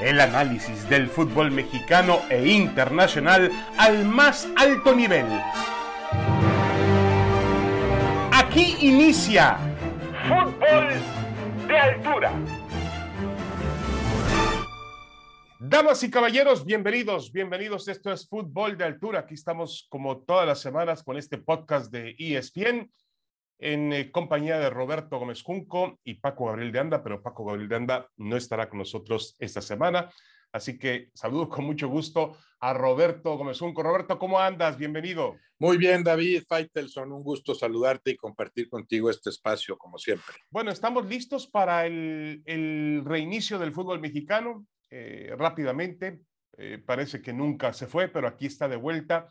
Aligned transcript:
El 0.00 0.20
análisis 0.20 0.86
del 0.90 1.08
fútbol 1.08 1.50
mexicano 1.50 2.20
e 2.28 2.46
internacional 2.48 3.50
al 3.78 4.04
más 4.04 4.46
alto 4.54 4.94
nivel. 4.94 5.24
Aquí 8.30 8.76
inicia 8.80 9.56
Fútbol 10.28 10.88
de 11.66 11.78
Altura. 11.78 12.32
Damas 15.58 16.02
y 16.02 16.10
caballeros, 16.10 16.66
bienvenidos, 16.66 17.32
bienvenidos. 17.32 17.88
Esto 17.88 18.12
es 18.12 18.28
Fútbol 18.28 18.76
de 18.76 18.84
Altura. 18.84 19.20
Aquí 19.20 19.32
estamos 19.32 19.86
como 19.88 20.18
todas 20.18 20.46
las 20.46 20.60
semanas 20.60 21.02
con 21.02 21.16
este 21.16 21.38
podcast 21.38 21.90
de 21.90 22.14
ESPN 22.18 22.90
en 23.58 23.92
eh, 23.92 24.10
compañía 24.10 24.58
de 24.58 24.70
Roberto 24.70 25.18
Gómez 25.18 25.42
Junco 25.42 25.98
y 26.04 26.14
Paco 26.14 26.46
Gabriel 26.46 26.72
de 26.72 26.78
Anda, 26.78 27.02
pero 27.02 27.22
Paco 27.22 27.44
Gabriel 27.44 27.68
de 27.68 27.76
Anda 27.76 28.08
no 28.16 28.36
estará 28.36 28.68
con 28.68 28.78
nosotros 28.78 29.36
esta 29.38 29.62
semana. 29.62 30.10
Así 30.52 30.78
que 30.78 31.10
saludo 31.14 31.48
con 31.48 31.64
mucho 31.64 31.88
gusto 31.88 32.36
a 32.60 32.72
Roberto 32.72 33.36
Gómez 33.36 33.58
Junco. 33.58 33.82
Roberto, 33.82 34.18
¿cómo 34.18 34.38
andas? 34.38 34.78
Bienvenido. 34.78 35.36
Muy 35.58 35.76
bien, 35.76 36.04
David 36.04 36.44
Faitelson, 36.48 37.12
un 37.12 37.22
gusto 37.22 37.54
saludarte 37.54 38.12
y 38.12 38.16
compartir 38.16 38.68
contigo 38.68 39.10
este 39.10 39.30
espacio, 39.30 39.76
como 39.76 39.98
siempre. 39.98 40.34
Bueno, 40.50 40.70
estamos 40.70 41.06
listos 41.06 41.46
para 41.46 41.86
el, 41.86 42.42
el 42.44 43.02
reinicio 43.04 43.58
del 43.58 43.72
fútbol 43.72 44.00
mexicano. 44.00 44.66
Eh, 44.90 45.34
rápidamente, 45.36 46.20
eh, 46.56 46.82
parece 46.84 47.20
que 47.20 47.32
nunca 47.32 47.72
se 47.72 47.86
fue, 47.86 48.08
pero 48.08 48.28
aquí 48.28 48.46
está 48.46 48.68
de 48.68 48.76
vuelta 48.76 49.28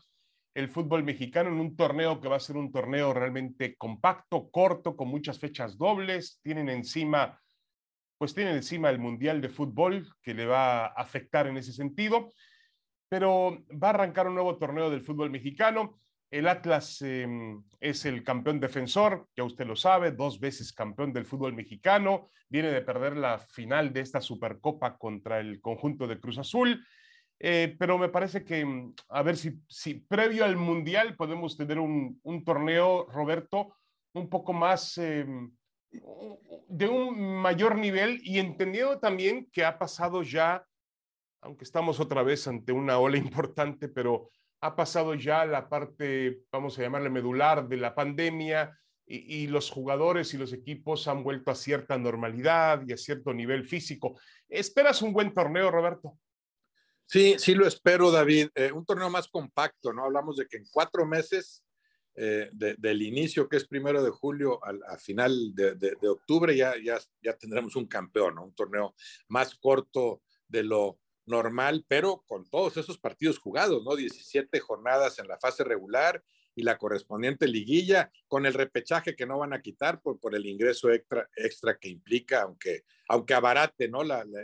el 0.56 0.70
fútbol 0.70 1.04
mexicano 1.04 1.50
en 1.50 1.60
un 1.60 1.76
torneo 1.76 2.18
que 2.18 2.28
va 2.28 2.36
a 2.36 2.40
ser 2.40 2.56
un 2.56 2.72
torneo 2.72 3.12
realmente 3.12 3.76
compacto, 3.76 4.48
corto, 4.50 4.96
con 4.96 5.08
muchas 5.08 5.38
fechas 5.38 5.76
dobles. 5.76 6.40
Tienen 6.42 6.70
encima, 6.70 7.38
pues 8.16 8.34
tienen 8.34 8.56
encima 8.56 8.88
el 8.88 8.98
Mundial 8.98 9.42
de 9.42 9.50
Fútbol 9.50 10.08
que 10.22 10.32
le 10.32 10.46
va 10.46 10.86
a 10.86 10.94
afectar 10.96 11.46
en 11.46 11.58
ese 11.58 11.74
sentido, 11.74 12.30
pero 13.06 13.66
va 13.70 13.88
a 13.88 13.90
arrancar 13.90 14.28
un 14.28 14.34
nuevo 14.34 14.56
torneo 14.56 14.88
del 14.88 15.02
fútbol 15.02 15.28
mexicano. 15.28 16.00
El 16.30 16.48
Atlas 16.48 17.02
em, 17.02 17.62
es 17.78 18.06
el 18.06 18.24
campeón 18.24 18.58
defensor, 18.58 19.28
ya 19.36 19.44
usted 19.44 19.66
lo 19.66 19.76
sabe, 19.76 20.12
dos 20.12 20.40
veces 20.40 20.72
campeón 20.72 21.12
del 21.12 21.26
fútbol 21.26 21.52
mexicano, 21.52 22.30
viene 22.48 22.68
de 22.68 22.80
perder 22.80 23.14
la 23.18 23.38
final 23.38 23.92
de 23.92 24.00
esta 24.00 24.22
Supercopa 24.22 24.96
contra 24.96 25.38
el 25.38 25.60
conjunto 25.60 26.06
de 26.06 26.18
Cruz 26.18 26.38
Azul 26.38 26.82
eh, 27.38 27.76
pero 27.78 27.98
me 27.98 28.08
parece 28.08 28.44
que, 28.44 28.64
mm, 28.64 28.94
a 29.10 29.22
ver 29.22 29.36
si, 29.36 29.94
previo 30.08 30.44
al 30.44 30.56
Mundial 30.56 31.16
podemos 31.16 31.56
tener 31.56 31.78
un, 31.78 32.20
torneo, 32.44 33.06
Roberto, 33.10 33.76
un 34.14 34.28
poco 34.28 34.52
más 34.52 34.96
eh, 34.98 35.26
de 36.68 36.88
un 36.88 37.36
mayor 37.42 37.76
nivel 37.76 38.20
y 38.22 38.38
entendiendo 38.38 38.98
también 38.98 39.48
que 39.52 39.64
ha 39.64 39.78
pasado 39.78 40.22
ya, 40.22 40.66
aunque 41.42 41.64
estamos 41.64 42.00
otra 42.00 42.22
vez 42.22 42.46
ante 42.48 42.72
una 42.72 42.98
ola 42.98 43.18
importante, 43.18 43.88
pero 43.88 44.30
ha 44.62 44.74
pasado 44.74 45.14
ya 45.14 45.44
la 45.44 45.68
parte, 45.68 46.40
vamos 46.50 46.78
a 46.78 46.82
llamarle 46.82 47.10
medular 47.10 47.68
de 47.68 47.76
la 47.76 47.94
pandemia 47.94 48.76
y, 49.06 49.42
y 49.42 49.46
los 49.46 49.70
jugadores 49.70 50.32
y 50.32 50.38
los 50.38 50.54
equipos 50.54 51.06
han 51.06 51.22
vuelto 51.22 51.50
a 51.50 51.54
cierta 51.54 51.98
normalidad 51.98 52.82
y 52.86 52.94
a 52.94 52.96
cierto 52.96 53.34
nivel 53.34 53.64
físico. 53.66 54.18
¿Esperas 54.48 55.02
un 55.02 55.12
buen 55.12 55.34
torneo, 55.34 55.70
Roberto? 55.70 56.18
Sí, 57.06 57.36
sí 57.38 57.54
lo 57.54 57.66
espero, 57.66 58.10
David. 58.10 58.48
Eh, 58.54 58.72
un 58.72 58.84
torneo 58.84 59.08
más 59.08 59.28
compacto, 59.28 59.92
¿no? 59.92 60.04
Hablamos 60.04 60.36
de 60.36 60.46
que 60.46 60.56
en 60.56 60.66
cuatro 60.72 61.06
meses 61.06 61.64
eh, 62.16 62.50
del 62.52 63.02
inicio, 63.02 63.48
que 63.48 63.56
es 63.56 63.66
primero 63.66 64.02
de 64.02 64.10
julio, 64.10 64.62
al, 64.64 64.82
a 64.88 64.98
final 64.98 65.54
de, 65.54 65.96
octubre, 66.08 66.56
ya, 66.56 66.74
ya, 66.82 66.98
ya 67.22 67.34
tendremos 67.34 67.76
un 67.76 67.86
campeón, 67.86 68.34
¿no? 68.34 68.44
Un 68.44 68.54
torneo 68.54 68.94
más 69.28 69.54
corto 69.54 70.22
de 70.48 70.64
lo 70.64 70.98
normal, 71.26 71.84
pero 71.86 72.24
con 72.26 72.48
todos 72.48 72.76
esos 72.76 72.98
partidos 72.98 73.38
jugados, 73.38 73.84
¿no? 73.84 73.94
17 73.94 74.58
jornadas 74.60 75.18
en 75.18 75.28
la 75.28 75.38
fase 75.38 75.62
regular 75.62 76.24
y 76.56 76.62
la 76.62 76.78
correspondiente 76.78 77.46
liguilla, 77.46 78.10
con 78.26 78.46
el 78.46 78.54
repechaje 78.54 79.14
que 79.14 79.26
no 79.26 79.38
van 79.38 79.52
a 79.52 79.60
quitar 79.60 80.00
por, 80.00 80.18
por 80.18 80.34
el 80.34 80.46
ingreso 80.46 80.90
extra, 80.90 81.28
extra 81.36 81.76
que 81.78 81.88
implica, 81.88 82.42
aunque, 82.42 82.84
aunque 83.08 83.34
abarate, 83.34 83.88
¿no? 83.88 84.02
La, 84.02 84.24
la, 84.24 84.42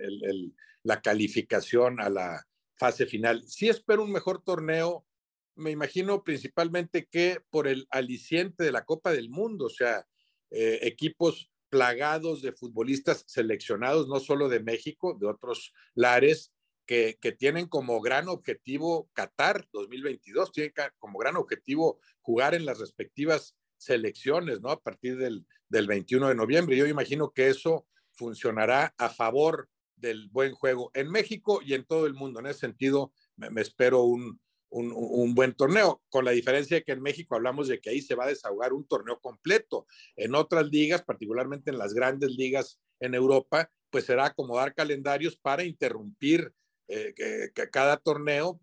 la 0.83 1.01
calificación 1.01 2.01
a 2.01 2.11
la, 2.11 2.45
fase 2.83 3.07
final. 3.07 3.45
Sí 3.47 3.69
espero 3.69 4.03
un 4.03 4.11
mejor 4.11 4.43
torneo, 4.43 5.07
me 5.55 5.71
imagino 5.71 6.25
principalmente 6.25 7.07
que 7.07 7.39
por 7.49 7.69
el 7.69 7.87
aliciente 7.91 8.65
de 8.65 8.73
la 8.73 8.85
Copa 8.85 9.13
del 9.13 9.31
Mundo, 9.31 9.67
o 9.67 9.71
sea, 9.71 10.05
eh, 10.51 10.81
equipos 10.83 11.49
plagados 11.69 12.43
de 12.43 12.51
futbolistas 12.51 13.23
seleccionados, 13.29 14.09
no 14.09 14.19
solo 14.19 14.49
de 14.49 14.59
México, 14.59 15.17
de 15.17 15.29
otros 15.29 15.73
lares, 15.95 16.53
que, 16.85 17.19
que, 17.21 17.31
tienen 17.31 17.69
como 17.69 18.01
gran 18.01 18.27
objetivo 18.27 19.09
Qatar 19.13 19.69
2022, 19.73 20.51
tienen 20.51 20.73
como 20.99 21.21
gran 21.21 21.37
objetivo 21.37 22.01
jugar 22.21 22.57
en 22.57 22.67
las 22.67 22.81
respectivas 22.81 23.57
selecciones, 23.77 24.61
¿no? 24.61 24.71
A 24.71 24.83
partir 24.83 25.17
del, 25.17 25.47
del 25.69 25.87
21 25.87 26.31
de 26.31 26.35
noviembre. 26.35 26.77
Yo 26.77 26.87
imagino 26.87 27.31
que 27.31 27.47
eso 27.47 27.87
funcionará 28.11 28.93
a 28.99 29.09
favor 29.09 29.69
del 30.03 30.29
buen 30.29 30.53
juego 30.53 30.91
en 30.93 31.09
México 31.09 31.61
y 31.65 31.73
en 31.73 31.85
todo 31.85 32.07
el 32.07 32.13
mundo. 32.13 32.41
En 32.41 32.47
ese 32.47 32.61
sentido, 32.61 33.13
me, 33.37 33.63
espero 33.63 34.03
un, 34.03 34.39
un, 34.69 35.35
buen 35.35 35.55
torneo, 35.55 36.03
con 36.11 36.25
la 36.25 36.33
diferencia 36.33 36.77
de 36.77 36.85
que 36.85 36.93
en 36.93 37.01
México 37.01 37.35
hablamos 37.35 37.69
de 37.69 37.81
que 37.81 37.91
ahí 37.91 38.03
se 38.03 38.15
va 38.15 38.25
a 38.25 38.29
desahogar 38.29 38.73
un 38.73 38.87
torneo 38.87 39.21
completo. 39.21 39.87
En 40.17 40.35
otras 40.35 40.67
ligas, 40.67 41.03
particularmente 41.03 41.71
en 41.71 41.79
las 41.79 41.95
grandes 41.95 42.33
ligas 42.33 42.81
en 43.01 43.15
Europa, 43.15 43.71
pues 43.91 44.05
será 44.05 44.27
acomodar 44.27 44.75
calendarios 44.75 45.37
para 45.37 45.65
interrumpir 45.65 46.53
eh, 46.89 47.15
que, 47.15 47.71
cada 47.71 47.97
torneo 47.97 48.61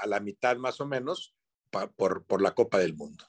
a, 0.00 0.06
la 0.06 0.20
mitad 0.20 0.56
más 0.56 0.80
o 0.80 0.86
menos 0.86 1.34
por, 1.96 2.24
por 2.24 2.40
la 2.40 2.52
Copa 2.52 2.78
del 2.78 2.94
Mundo. 2.94 3.24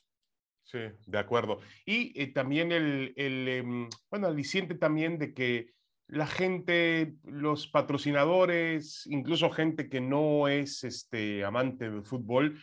Sí, 0.63 0.79
de 1.05 1.17
acuerdo. 1.17 1.61
Y 1.85 2.21
eh, 2.21 2.27
también 2.27 2.73
el, 2.73 3.13
el 3.15 3.47
eh, 3.47 3.89
bueno, 4.09 4.27
aliciente 4.27 4.75
también 4.75 5.17
de 5.17 5.33
que 5.33 5.76
la 6.07 6.27
gente, 6.27 7.15
los 7.23 7.67
patrocinadores, 7.67 9.05
incluso 9.07 9.49
gente 9.49 9.89
que 9.89 9.99
no 9.99 10.47
es 10.47 10.83
este, 10.83 11.43
amante 11.43 11.89
del 11.89 12.03
fútbol, 12.03 12.59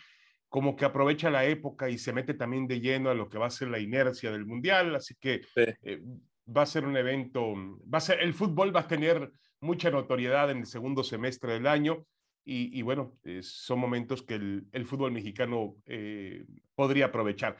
como 0.49 0.77
que 0.77 0.84
aprovecha 0.84 1.31
la 1.31 1.44
época 1.44 1.91
y 1.91 1.99
se 1.99 2.12
mete 2.12 2.34
también 2.34 2.66
de 2.66 2.81
lleno 2.81 3.10
a 3.10 3.15
lo 3.15 3.28
que 3.28 3.38
va 3.38 3.47
a 3.47 3.50
ser 3.50 3.69
la 3.69 3.81
inercia 3.81 4.31
del 4.31 4.47
mundial. 4.47 4.94
Así 4.94 5.15
que 5.21 5.43
sí. 5.55 5.65
eh, 5.82 6.00
va 6.47 6.62
a 6.62 6.66
ser 6.66 6.87
un 6.87 6.97
evento, 6.97 7.55
va 7.93 7.99
a 7.99 8.00
ser, 8.00 8.21
el 8.21 8.34
fútbol 8.34 8.75
va 8.75 8.81
a 8.81 8.88
tener 8.88 9.31
mucha 9.61 9.91
notoriedad 9.91 10.50
en 10.50 10.59
el 10.59 10.66
segundo 10.66 11.03
semestre 11.03 11.55
del 11.55 11.66
año. 11.66 12.06
Y, 12.47 12.78
y 12.78 12.82
bueno, 12.82 13.16
eh, 13.25 13.41
son 13.43 13.78
momentos 13.78 14.22
que 14.22 14.34
el, 14.34 14.66
el 14.72 14.87
fútbol 14.87 15.12
mexicano 15.12 15.76
eh, 15.87 16.44
podría 16.75 17.06
aprovechar. 17.06 17.56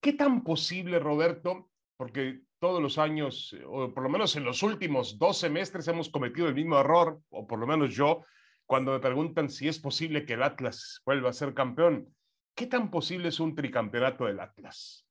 ¿Qué 0.00 0.12
tan 0.12 0.44
posible, 0.44 0.98
Roberto? 0.98 1.70
Porque 1.96 2.40
todos 2.60 2.80
los 2.80 2.98
años, 2.98 3.56
o 3.66 3.92
por 3.92 4.04
lo 4.04 4.10
menos 4.10 4.36
en 4.36 4.44
los 4.44 4.62
últimos 4.62 5.18
dos 5.18 5.38
semestres, 5.38 5.88
hemos 5.88 6.10
cometido 6.10 6.46
el 6.46 6.54
mismo 6.54 6.78
error, 6.78 7.20
o 7.30 7.46
por 7.46 7.58
lo 7.58 7.66
menos 7.66 7.94
yo, 7.94 8.24
cuando 8.66 8.92
me 8.92 9.00
preguntan 9.00 9.48
si 9.50 9.66
es 9.66 9.78
posible 9.78 10.24
que 10.24 10.34
el 10.34 10.42
Atlas 10.42 11.00
vuelva 11.04 11.30
a 11.30 11.32
ser 11.32 11.54
campeón. 11.54 12.14
¿Qué 12.54 12.66
tan 12.66 12.90
posible 12.90 13.28
es 13.28 13.40
un 13.40 13.54
tricampeonato 13.54 14.26
del 14.26 14.38
Atlas? 14.38 15.06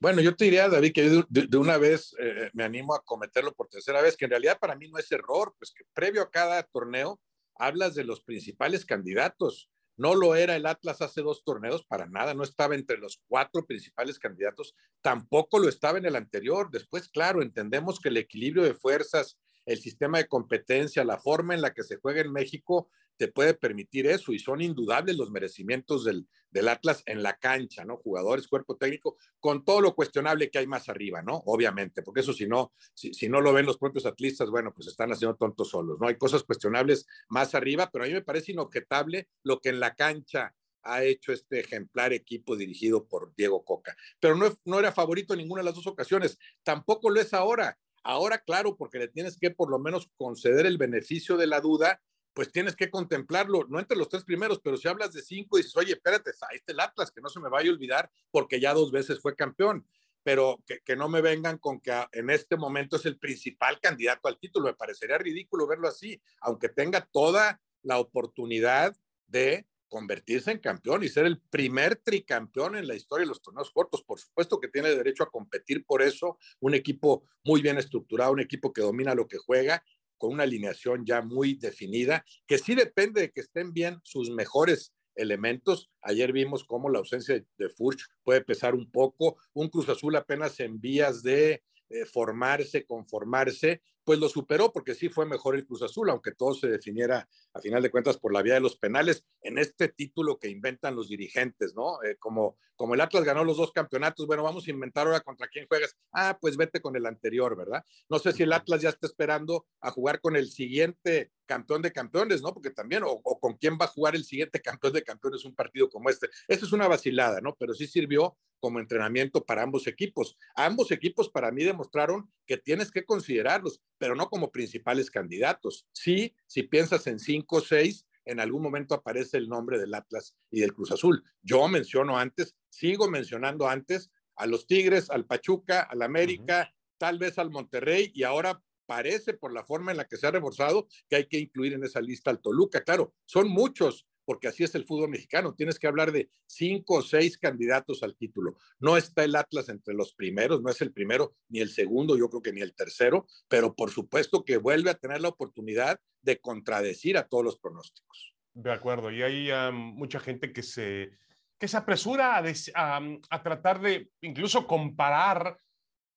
Bueno, 0.00 0.20
yo 0.20 0.36
te 0.36 0.44
diría, 0.44 0.68
David, 0.68 0.92
que 0.92 1.24
de, 1.28 1.56
una 1.56 1.76
vez 1.76 2.14
eh, 2.20 2.50
me 2.52 2.62
animo 2.62 2.94
a 2.94 3.02
cometerlo 3.02 3.52
por 3.52 3.68
tercera 3.68 4.00
vez, 4.00 4.16
que 4.16 4.26
en 4.26 4.30
realidad 4.30 4.58
para 4.60 4.76
mí 4.76 4.88
no 4.88 4.98
es 4.98 5.10
error, 5.10 5.54
pues 5.58 5.72
que 5.72 5.84
previo 5.92 6.22
a 6.22 6.30
cada 6.30 6.62
torneo 6.62 7.20
hablas 7.56 7.96
de 7.96 8.04
los 8.04 8.20
principales 8.20 8.86
candidatos. 8.86 9.68
No 9.98 10.14
lo 10.14 10.36
era 10.36 10.54
el 10.54 10.64
Atlas 10.64 11.02
hace 11.02 11.22
dos 11.22 11.42
torneos, 11.44 11.84
para 11.84 12.06
nada, 12.06 12.32
no 12.32 12.44
estaba 12.44 12.76
entre 12.76 12.98
los 12.98 13.20
cuatro 13.26 13.66
principales 13.66 14.18
candidatos, 14.20 14.74
tampoco 15.02 15.58
lo 15.58 15.68
estaba 15.68 15.98
en 15.98 16.06
el 16.06 16.14
anterior. 16.14 16.70
Después, 16.70 17.08
claro, 17.08 17.42
entendemos 17.42 17.98
que 17.98 18.08
el 18.08 18.16
equilibrio 18.16 18.62
de 18.62 18.74
fuerzas, 18.74 19.38
el 19.68 19.78
sistema 19.78 20.18
de 20.18 20.26
competencia, 20.26 21.04
la 21.04 21.18
forma 21.18 21.54
en 21.54 21.60
la 21.60 21.74
que 21.74 21.82
se 21.82 21.96
juega 21.96 22.22
en 22.22 22.32
México, 22.32 22.88
te 23.18 23.28
puede 23.28 23.52
permitir 23.52 24.06
eso 24.06 24.32
y 24.32 24.38
son 24.38 24.62
indudables 24.62 25.16
los 25.16 25.30
merecimientos 25.30 26.04
del, 26.04 26.26
del, 26.50 26.68
Atlas 26.68 27.02
en 27.04 27.22
la 27.22 27.36
cancha, 27.36 27.84
¿no? 27.84 27.96
Jugadores, 27.96 28.48
cuerpo 28.48 28.76
técnico, 28.76 29.16
con 29.40 29.64
todo 29.64 29.80
lo 29.80 29.94
cuestionable 29.94 30.50
que 30.50 30.58
hay 30.58 30.66
más 30.66 30.88
arriba, 30.88 31.20
¿no? 31.20 31.42
Obviamente, 31.46 32.02
porque 32.02 32.20
eso 32.20 32.32
si 32.32 32.46
no, 32.46 32.72
si, 32.94 33.12
si 33.12 33.28
no 33.28 33.40
lo 33.40 33.52
ven 33.52 33.66
los 33.66 33.76
propios 33.76 34.06
atlistas, 34.06 34.50
bueno, 34.50 34.72
pues 34.72 34.88
están 34.88 35.12
haciendo 35.12 35.36
tontos 35.36 35.68
solos, 35.68 35.98
¿no? 36.00 36.06
Hay 36.06 36.16
cosas 36.16 36.44
cuestionables 36.44 37.06
más 37.28 37.54
arriba, 37.54 37.90
pero 37.92 38.04
a 38.04 38.06
mí 38.06 38.14
me 38.14 38.22
parece 38.22 38.52
inobjetable 38.52 39.28
lo 39.42 39.60
que 39.60 39.70
en 39.70 39.80
la 39.80 39.94
cancha 39.94 40.54
ha 40.82 41.02
hecho 41.02 41.32
este 41.32 41.60
ejemplar 41.60 42.12
equipo 42.12 42.56
dirigido 42.56 43.06
por 43.06 43.34
Diego 43.34 43.64
Coca. 43.64 43.96
Pero 44.20 44.36
no, 44.36 44.56
no 44.64 44.78
era 44.78 44.92
favorito 44.92 45.34
en 45.34 45.40
ninguna 45.40 45.60
de 45.60 45.66
las 45.66 45.74
dos 45.74 45.88
ocasiones, 45.88 46.38
tampoco 46.62 47.10
lo 47.10 47.20
es 47.20 47.34
ahora. 47.34 47.76
Ahora, 48.02 48.38
claro, 48.38 48.76
porque 48.76 48.98
le 48.98 49.08
tienes 49.08 49.38
que 49.38 49.50
por 49.50 49.70
lo 49.70 49.78
menos 49.78 50.10
conceder 50.16 50.66
el 50.66 50.78
beneficio 50.78 51.36
de 51.36 51.46
la 51.46 51.60
duda 51.60 52.00
pues 52.38 52.52
tienes 52.52 52.76
que 52.76 52.88
contemplarlo, 52.88 53.66
no 53.68 53.80
entre 53.80 53.96
los 53.96 54.08
tres 54.08 54.22
primeros, 54.22 54.60
pero 54.62 54.76
si 54.76 54.86
hablas 54.86 55.12
de 55.12 55.22
cinco 55.22 55.58
y 55.58 55.62
dices, 55.62 55.76
oye, 55.76 55.94
espérate, 55.94 56.30
ahí 56.48 56.58
está 56.58 56.70
el 56.70 56.78
Atlas, 56.78 57.10
que 57.10 57.20
no 57.20 57.28
se 57.28 57.40
me 57.40 57.48
vaya 57.48 57.68
a 57.68 57.72
olvidar 57.72 58.08
porque 58.30 58.60
ya 58.60 58.74
dos 58.74 58.92
veces 58.92 59.18
fue 59.20 59.34
campeón. 59.34 59.84
pero 60.22 60.62
que, 60.84 60.94
no 60.94 61.08
me 61.08 61.20
vengan 61.20 61.58
con 61.58 61.80
que 61.80 61.90
en 62.12 62.30
este 62.30 62.56
momento 62.56 62.94
es 62.94 63.06
el 63.06 63.18
principal 63.18 63.80
candidato 63.80 64.28
al 64.28 64.38
título. 64.38 64.66
Me 64.66 64.74
parecería 64.74 65.18
ridículo 65.18 65.66
verlo 65.66 65.88
así, 65.88 66.22
aunque 66.40 66.68
tenga 66.68 67.08
toda 67.10 67.60
la 67.82 67.98
oportunidad 67.98 68.94
de 69.26 69.66
convertirse 69.88 70.50
en 70.50 70.58
campeón 70.58 71.02
y 71.02 71.08
ser 71.08 71.26
el 71.26 71.40
primer 71.40 71.96
tricampeón 71.96 72.76
en 72.76 72.86
la 72.86 72.94
historia 72.94 73.24
de 73.24 73.28
los 73.28 73.42
torneos 73.42 73.70
cortos. 73.70 74.02
Por 74.02 74.20
supuesto 74.20 74.60
que 74.60 74.68
tiene 74.68 74.94
derecho 74.94 75.22
a 75.22 75.30
competir 75.30 75.84
por 75.84 76.02
eso, 76.02 76.38
un 76.60 76.74
equipo 76.74 77.24
muy 77.44 77.62
bien 77.62 77.78
estructurado, 77.78 78.32
un 78.32 78.40
equipo 78.40 78.72
que 78.72 78.82
domina 78.82 79.14
lo 79.14 79.26
que 79.26 79.38
juega, 79.38 79.82
con 80.18 80.32
una 80.32 80.42
alineación 80.42 81.06
ya 81.06 81.22
muy 81.22 81.54
definida, 81.54 82.24
que 82.46 82.58
sí 82.58 82.74
depende 82.74 83.20
de 83.20 83.30
que 83.30 83.40
estén 83.40 83.72
bien 83.72 84.00
sus 84.02 84.30
mejores 84.30 84.92
elementos. 85.14 85.90
Ayer 86.02 86.32
vimos 86.32 86.64
cómo 86.64 86.90
la 86.90 86.98
ausencia 86.98 87.42
de 87.56 87.68
Furch 87.70 88.02
puede 88.22 88.42
pesar 88.42 88.74
un 88.74 88.90
poco, 88.90 89.36
un 89.52 89.68
Cruz 89.68 89.88
Azul 89.88 90.16
apenas 90.16 90.58
en 90.60 90.80
vías 90.80 91.22
de 91.22 91.62
eh, 91.90 92.04
formarse, 92.04 92.84
conformarse, 92.84 93.82
pues 94.08 94.20
lo 94.20 94.30
superó 94.30 94.72
porque 94.72 94.94
sí 94.94 95.10
fue 95.10 95.26
mejor 95.26 95.54
el 95.54 95.66
Cruz 95.66 95.82
Azul, 95.82 96.08
aunque 96.08 96.32
todo 96.32 96.54
se 96.54 96.66
definiera 96.66 97.28
a 97.52 97.60
final 97.60 97.82
de 97.82 97.90
cuentas 97.90 98.16
por 98.16 98.32
la 98.32 98.40
vía 98.40 98.54
de 98.54 98.60
los 98.60 98.78
penales 98.78 99.22
en 99.42 99.58
este 99.58 99.88
título 99.88 100.38
que 100.38 100.48
inventan 100.48 100.96
los 100.96 101.10
dirigentes, 101.10 101.74
¿no? 101.74 102.02
Eh, 102.02 102.16
como, 102.18 102.56
como 102.74 102.94
el 102.94 103.02
Atlas 103.02 103.24
ganó 103.24 103.44
los 103.44 103.58
dos 103.58 103.70
campeonatos, 103.70 104.26
bueno, 104.26 104.42
vamos 104.42 104.66
a 104.66 104.70
inventar 104.70 105.06
ahora 105.06 105.20
contra 105.20 105.46
quién 105.48 105.66
juegas. 105.68 105.94
Ah, 106.10 106.38
pues 106.40 106.56
vete 106.56 106.80
con 106.80 106.96
el 106.96 107.04
anterior, 107.04 107.54
¿verdad? 107.54 107.84
No 108.08 108.18
sé 108.18 108.32
si 108.32 108.44
el 108.44 108.52
Atlas 108.54 108.80
ya 108.80 108.88
está 108.88 109.06
esperando 109.06 109.66
a 109.82 109.90
jugar 109.90 110.22
con 110.22 110.36
el 110.36 110.48
siguiente 110.48 111.30
campeón 111.44 111.82
de 111.82 111.92
campeones, 111.92 112.40
¿no? 112.40 112.54
Porque 112.54 112.70
también, 112.70 113.02
o, 113.02 113.10
o 113.10 113.38
con 113.38 113.58
quién 113.58 113.76
va 113.78 113.84
a 113.84 113.88
jugar 113.88 114.16
el 114.16 114.24
siguiente 114.24 114.62
campeón 114.62 114.94
de 114.94 115.02
campeones 115.02 115.44
un 115.44 115.54
partido 115.54 115.90
como 115.90 116.08
este. 116.08 116.30
Esto 116.46 116.64
es 116.64 116.72
una 116.72 116.88
vacilada, 116.88 117.42
¿no? 117.42 117.54
Pero 117.58 117.74
sí 117.74 117.86
sirvió 117.86 118.38
como 118.60 118.80
entrenamiento 118.80 119.44
para 119.44 119.62
ambos 119.62 119.86
equipos. 119.86 120.36
Ambos 120.54 120.90
equipos 120.90 121.28
para 121.28 121.50
mí 121.50 121.64
demostraron 121.64 122.30
que 122.46 122.56
tienes 122.56 122.90
que 122.90 123.04
considerarlos 123.04 123.80
pero 123.98 124.14
no 124.14 124.28
como 124.28 124.50
principales 124.50 125.10
candidatos. 125.10 125.86
Sí, 125.92 126.34
si 126.46 126.62
piensas 126.62 127.06
en 127.06 127.18
cinco 127.18 127.56
o 127.56 127.60
seis, 127.60 128.06
en 128.24 128.40
algún 128.40 128.62
momento 128.62 128.94
aparece 128.94 129.38
el 129.38 129.48
nombre 129.48 129.78
del 129.78 129.94
Atlas 129.94 130.36
y 130.50 130.60
del 130.60 130.74
Cruz 130.74 130.92
Azul. 130.92 131.22
Yo 131.42 131.66
menciono 131.68 132.18
antes, 132.18 132.56
sigo 132.68 133.08
mencionando 133.08 133.68
antes 133.68 134.10
a 134.36 134.46
los 134.46 134.66
Tigres, 134.66 135.10
al 135.10 135.26
Pachuca, 135.26 135.82
al 135.82 136.02
América, 136.02 136.74
tal 136.98 137.18
vez 137.18 137.38
al 137.38 137.50
Monterrey 137.50 138.10
y 138.14 138.24
ahora 138.24 138.62
parece 138.86 139.34
por 139.34 139.52
la 139.52 139.64
forma 139.64 139.90
en 139.90 139.98
la 139.98 140.06
que 140.06 140.16
se 140.16 140.26
ha 140.26 140.30
reforzado 140.30 140.88
que 141.08 141.16
hay 141.16 141.26
que 141.26 141.38
incluir 141.38 141.74
en 141.74 141.84
esa 141.84 142.00
lista 142.00 142.30
al 142.30 142.40
Toluca. 142.40 142.82
Claro, 142.82 143.14
son 143.26 143.48
muchos, 143.48 144.07
porque 144.28 144.46
así 144.46 144.62
es 144.62 144.74
el 144.74 144.84
fútbol 144.84 145.08
mexicano. 145.08 145.54
Tienes 145.54 145.78
que 145.78 145.86
hablar 145.86 146.12
de 146.12 146.28
cinco 146.44 146.96
o 146.96 147.02
seis 147.02 147.38
candidatos 147.38 148.02
al 148.02 148.14
título. 148.14 148.58
No 148.78 148.98
está 148.98 149.24
el 149.24 149.34
Atlas 149.34 149.70
entre 149.70 149.94
los 149.94 150.12
primeros, 150.12 150.60
no 150.60 150.68
es 150.68 150.82
el 150.82 150.92
primero 150.92 151.32
ni 151.48 151.60
el 151.60 151.70
segundo, 151.70 152.14
yo 152.14 152.28
creo 152.28 152.42
que 152.42 152.52
ni 152.52 152.60
el 152.60 152.74
tercero, 152.74 153.26
pero 153.48 153.74
por 153.74 153.90
supuesto 153.90 154.44
que 154.44 154.58
vuelve 154.58 154.90
a 154.90 154.98
tener 154.98 155.22
la 155.22 155.30
oportunidad 155.30 155.98
de 156.20 156.38
contradecir 156.42 157.16
a 157.16 157.26
todos 157.26 157.42
los 157.42 157.58
pronósticos. 157.58 158.34
De 158.52 158.70
acuerdo, 158.70 159.10
y 159.10 159.22
hay 159.22 159.72
mucha 159.72 160.20
gente 160.20 160.52
que 160.52 160.62
se, 160.62 161.12
que 161.58 161.66
se 161.66 161.78
apresura 161.78 162.36
a, 162.36 163.00
a, 163.30 163.42
tratar 163.42 163.80
de 163.80 164.10
incluso 164.20 164.66
comparar 164.66 165.56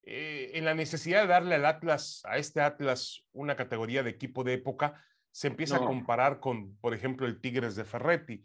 eh, 0.02 0.50
en 0.52 0.66
la 0.66 0.74
necesidad 0.74 1.22
de 1.22 1.28
darle 1.28 1.54
al 1.54 1.64
Atlas, 1.64 2.20
a 2.24 2.36
este 2.36 2.60
Atlas, 2.60 3.24
una 3.32 3.56
categoría 3.56 4.02
de 4.02 4.10
equipo 4.10 4.44
de 4.44 4.52
época 4.52 5.02
se 5.32 5.48
empieza 5.48 5.76
a 5.76 5.84
comparar 5.84 6.40
con, 6.40 6.76
por 6.76 6.94
ejemplo, 6.94 7.26
el 7.26 7.40
Tigres 7.40 7.74
de 7.74 7.84
Ferretti. 7.84 8.44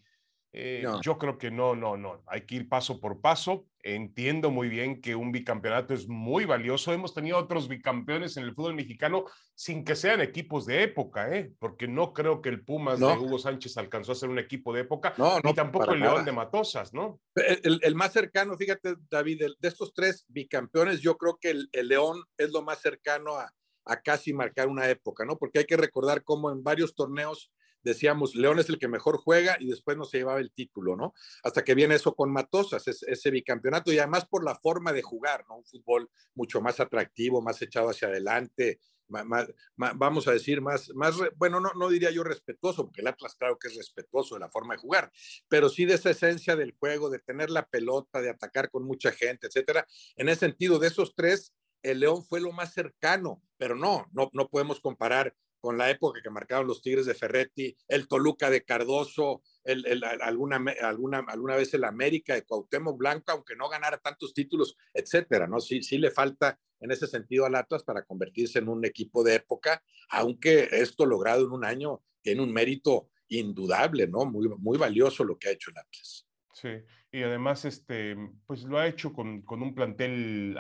Eh, 0.54 0.84
yo 1.04 1.18
creo 1.18 1.38
que 1.38 1.52
no, 1.52 1.76
no, 1.76 1.98
no. 1.98 2.24
Hay 2.26 2.42
que 2.42 2.56
ir 2.56 2.70
paso 2.70 3.00
por 3.00 3.22
paso. 3.22 3.68
Entiendo 3.84 4.50
muy 4.50 4.70
bien 4.70 5.02
que 5.02 5.16
un 5.16 5.32
bicampeonato 5.32 5.94
es 5.94 6.08
muy 6.08 6.46
valioso. 6.46 6.94
Hemos 6.94 7.14
tenido 7.14 7.38
otros 7.38 7.68
bicampeones 7.68 8.38
en 8.38 8.46
el 8.46 8.56
fútbol 8.56 8.74
mexicano 8.74 9.26
sin 9.54 9.84
que 9.84 9.96
sean 9.96 10.22
equipos 10.22 10.66
de 10.66 10.84
época, 10.84 11.30
¿eh? 11.36 11.54
porque 11.60 11.88
no 11.88 12.14
creo 12.14 12.42
que 12.42 12.50
el 12.50 12.64
Pumas 12.64 13.00
de 13.00 13.06
Hugo 13.06 13.38
Sánchez 13.38 13.78
alcanzó 13.78 14.14
a 14.14 14.16
ser 14.16 14.30
un 14.30 14.40
equipo 14.40 14.74
de 14.74 14.82
época, 14.82 15.14
no, 15.18 15.40
ni 15.42 15.54
tampoco 15.54 15.92
el 15.92 16.00
León 16.00 16.26
de 16.26 16.32
Matosas, 16.32 16.94
¿no? 16.94 17.20
El, 17.36 17.96
más 17.96 18.14
cercano, 18.14 18.58
fíjate, 18.58 18.96
David, 19.10 19.44
de 19.60 19.68
estos 19.68 19.94
tres 19.94 20.26
bicampeones, 20.28 21.02
yo 21.02 21.18
creo 21.18 21.38
que 21.40 21.52
el 21.72 21.88
León 21.88 22.24
es 22.38 22.52
lo 22.52 22.62
más 22.62 22.82
cercano 22.82 23.36
a, 23.36 23.54
a 23.88 24.02
casi 24.02 24.34
marcar 24.34 24.68
una 24.68 24.90
época, 24.90 25.26
¿no? 25.26 25.38
Porque 25.38 25.60
hay 25.60 25.66
que 25.66 25.78
recordar 25.78 26.24
cómo 26.24 26.52
en 26.52 26.64
varios 26.64 26.96
torneos 26.96 27.52
decíamos, 27.84 28.36
León 28.36 28.60
es 28.60 28.70
el 28.70 28.80
que 28.80 28.88
mejor 28.88 29.18
juega 29.18 29.58
y 29.60 29.68
después 29.68 29.98
no 29.98 30.06
se 30.06 30.18
llevaba 30.18 30.40
el 30.40 30.52
título, 30.52 30.96
¿no? 30.96 31.14
Hasta 31.44 31.64
que 31.64 31.76
viene 31.76 31.96
eso 31.96 32.16
con 32.16 32.32
Matosas, 32.32 32.88
ese, 32.88 33.32
bicampeonato, 33.32 33.92
y 33.92 34.00
además 34.00 34.26
por 34.26 34.44
la 34.44 34.56
forma 34.56 34.92
de 34.94 35.02
jugar, 35.02 35.46
¿no? 35.48 35.58
Un 35.58 35.66
fútbol 35.66 36.10
mucho 36.36 36.62
más 36.62 36.80
atractivo, 36.80 37.42
más 37.42 37.62
echado 37.62 37.90
hacia 37.90 38.10
adelante, 38.10 38.80
vamos 39.08 40.28
a 40.28 40.32
decir, 40.32 40.60
más, 40.60 40.90
más, 40.94 41.16
bueno, 41.38 41.62
no, 41.62 41.72
no 41.76 41.88
diría 41.88 42.12
yo 42.12 42.24
respetuoso, 42.24 42.86
porque 42.86 43.02
el 43.02 43.08
Atlas 43.08 43.36
claro 43.36 43.58
que 43.58 43.70
es 43.70 43.76
respetuoso 43.76 44.36
de 44.36 44.42
la 44.42 44.50
forma 44.50 44.74
de 44.74 44.82
jugar, 44.82 45.12
pero 45.48 45.70
sí 45.70 45.86
de 45.86 45.94
esa 45.94 46.10
esencia 46.10 46.58
del 46.58 46.74
juego, 46.78 47.10
de 47.10 47.20
tener 47.20 47.50
la 47.50 47.66
pelota, 47.66 48.22
de 48.22 48.30
atacar 48.30 48.70
con 48.70 48.84
mucha 48.84 49.12
gente, 49.12 49.48
etcétera. 49.48 49.88
En 50.18 50.28
ese 50.28 50.42
sentido, 50.42 50.78
de 50.78 50.88
esos 50.88 51.16
tres, 51.16 51.54
el 51.84 52.00
León 52.00 52.24
fue 52.24 52.42
lo 52.42 52.52
más 52.52 52.74
cercano, 52.74 53.42
pero 53.58 53.76
no, 53.76 54.08
no, 54.12 54.30
no 54.34 54.50
podemos 54.50 54.80
comparar 54.80 55.36
con 55.60 55.78
la 55.78 55.90
época 55.90 56.22
que 56.22 56.30
marcaron 56.30 56.68
los 56.68 56.82
Tigres 56.82 57.06
de 57.06 57.14
Ferretti, 57.14 57.76
el 57.88 58.08
Toluca 58.08 58.50
de 58.50 58.64
Cardoso, 58.64 59.42
el, 59.64 60.04
alguna, 60.22 60.64
alguna, 60.82 61.26
alguna 61.28 61.56
vez 61.56 61.74
el 61.74 61.84
América 61.84 62.36
de 62.36 62.44
Cuauhtémoc 62.44 62.98
Blanco, 62.98 63.32
aunque 63.32 63.56
no 63.56 63.68
ganara 63.68 63.98
tantos 63.98 64.34
títulos, 64.34 64.78
etcétera, 64.94 65.48
¿no? 65.48 65.60
Sí, 65.60 65.82
sí 65.82 65.98
le 65.98 66.12
falta 66.12 66.60
en 66.80 66.92
ese 66.92 67.08
sentido 67.08 67.46
al 67.46 67.56
Atlas 67.56 67.84
para 67.84 68.06
convertirse 68.06 68.60
en 68.60 68.70
un 68.70 68.86
equipo 68.86 69.24
de 69.24 69.36
época, 69.36 69.84
aunque 70.10 70.70
esto 70.72 71.06
logrado 71.06 71.46
en 71.46 71.52
un 71.52 71.66
año 71.66 72.04
tiene 72.22 72.44
un 72.44 72.54
mérito 72.54 73.10
indudable, 73.28 74.08
¿no? 74.08 74.26
Muy, 74.26 74.48
muy 74.60 74.78
valioso 74.78 75.24
lo 75.24 75.38
que 75.38 75.50
ha 75.50 75.52
hecho 75.52 75.72
el 75.72 75.80
Atlas. 75.80 76.28
Sí, 76.54 76.70
y 77.18 77.24
además, 77.24 77.66
este, 77.66 78.16
pues 78.46 78.64
lo 78.64 78.78
ha 78.78 78.88
hecho 78.88 79.12
con, 79.12 79.44
un 79.48 79.74
plantel 79.74 80.54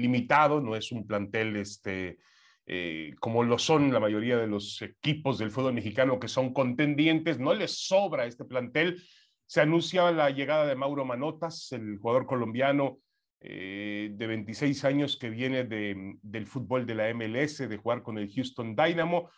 limitado, 0.00 0.60
no 0.60 0.76
es 0.76 0.92
un 0.92 1.06
plantel, 1.06 1.56
este, 1.56 2.18
eh, 2.66 3.14
como 3.20 3.42
lo 3.42 3.58
son 3.58 3.92
la 3.92 4.00
mayoría 4.00 4.36
de 4.36 4.46
los 4.46 4.82
equipos 4.82 5.38
del 5.38 5.50
fútbol 5.50 5.72
mexicano 5.72 6.20
que 6.20 6.28
son 6.28 6.52
contendientes, 6.52 7.38
no 7.38 7.54
les 7.54 7.86
sobra 7.86 8.26
este 8.26 8.44
plantel. 8.44 9.02
Se 9.46 9.62
anuncia 9.62 10.10
la 10.12 10.30
llegada 10.30 10.66
de 10.66 10.76
Mauro 10.76 11.04
Manotas, 11.04 11.72
el 11.72 11.98
jugador 11.98 12.26
colombiano 12.26 12.98
eh, 13.40 14.10
de 14.12 14.26
26 14.26 14.84
años 14.84 15.16
que 15.16 15.30
viene 15.30 15.64
del 15.64 16.46
fútbol 16.46 16.86
de 16.86 16.94
la 16.94 17.14
MLS, 17.14 17.66
de 17.68 17.76
jugar 17.78 18.02
con 18.02 18.18
el 18.18 18.30
Houston 18.30 18.76
Dynamo, 18.76 19.30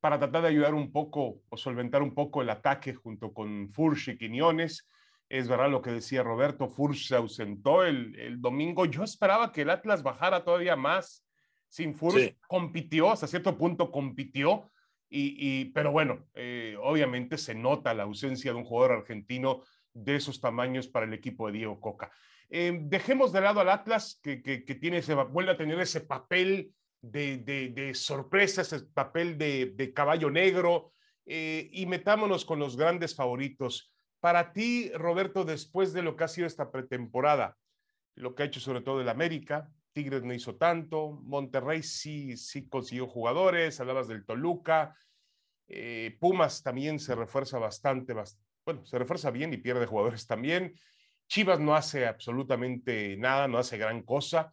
para 0.00 0.18
tratar 0.18 0.42
de 0.42 0.48
ayudar 0.48 0.74
un 0.74 0.92
poco 0.92 1.40
o 1.48 1.56
solventar 1.56 2.02
un 2.02 2.14
poco 2.14 2.42
el 2.42 2.50
ataque 2.50 2.94
junto 2.94 3.32
con 3.32 3.70
Furch 3.70 4.08
y 4.08 4.18
Quiñones. 4.18 4.86
Es 5.30 5.46
verdad 5.46 5.70
lo 5.70 5.80
que 5.80 5.92
decía 5.92 6.24
Roberto, 6.24 6.68
Furch 6.68 7.06
se 7.06 7.14
ausentó 7.14 7.84
el, 7.84 8.40
domingo. 8.40 8.84
Yo 8.84 9.04
esperaba 9.04 9.52
que 9.52 9.62
el 9.62 9.70
Atlas 9.70 10.02
bajara 10.02 10.44
todavía 10.44 10.74
más. 10.74 11.24
Sin 11.68 11.94
Furch 11.94 12.36
compitió, 12.48 13.12
hasta 13.12 13.28
cierto 13.28 13.56
punto 13.56 13.92
compitió, 13.92 14.68
y, 15.08 15.66
pero 15.66 15.92
bueno, 15.92 16.26
eh, 16.34 16.76
obviamente 16.82 17.38
se 17.38 17.54
nota 17.54 17.94
la 17.94 18.02
ausencia 18.02 18.52
de 18.52 18.58
un 18.58 18.64
jugador 18.64 18.98
argentino 18.98 19.62
de 19.92 20.16
esos 20.16 20.40
tamaños 20.40 20.88
para 20.88 21.06
el 21.06 21.14
equipo 21.14 21.46
de 21.46 21.58
Diego 21.58 21.80
Coca. 21.80 22.10
Eh, 22.48 22.80
dejemos 22.82 23.32
de 23.32 23.40
lado 23.40 23.60
al 23.60 23.68
Atlas, 23.68 24.18
que, 24.20 24.42
que, 24.42 24.74
tiene 24.74 24.98
ese, 24.98 25.14
vuelve 25.14 25.52
a 25.52 25.56
tener 25.56 25.78
ese 25.78 26.00
papel 26.00 26.72
de, 27.00 27.38
de, 27.38 27.94
sorpresa, 27.94 28.62
ese 28.62 28.80
papel 28.80 29.38
de, 29.38 29.92
caballo 29.94 30.28
negro, 30.28 30.92
eh, 31.24 31.70
y 31.72 31.86
metámonos 31.86 32.44
con 32.44 32.58
los 32.58 32.76
grandes 32.76 33.14
favoritos. 33.14 33.92
Para 34.20 34.52
ti, 34.52 34.90
Roberto, 34.94 35.44
después 35.44 35.92
de 35.92 36.02
lo 36.02 36.14
que 36.14 36.24
ha 36.24 36.28
sido 36.28 36.46
esta 36.46 36.70
pretemporada, 36.70 37.56
lo 38.14 38.34
que 38.34 38.42
ha 38.42 38.46
hecho 38.46 38.60
sobre 38.60 38.82
todo 38.82 39.00
el 39.00 39.08
América, 39.08 39.70
Tigres 39.92 40.22
no 40.22 40.34
hizo 40.34 40.56
tanto, 40.56 41.20
Monterrey 41.24 41.82
sí, 41.82 42.36
sí 42.36 42.68
consiguió 42.68 43.08
jugadores, 43.08 43.80
hablabas 43.80 44.08
del 44.08 44.24
Toluca, 44.24 44.94
eh, 45.66 46.16
Pumas 46.20 46.62
también 46.62 46.98
se 46.98 47.14
refuerza 47.14 47.58
bastante, 47.58 48.14
bueno, 48.64 48.84
se 48.84 48.98
refuerza 48.98 49.30
bien 49.30 49.52
y 49.52 49.56
pierde 49.56 49.86
jugadores 49.86 50.26
también. 50.26 50.74
Chivas 51.28 51.60
no 51.60 51.74
hace 51.74 52.06
absolutamente 52.06 53.16
nada, 53.16 53.48
no 53.48 53.58
hace 53.58 53.78
gran 53.78 54.02
cosa. 54.02 54.52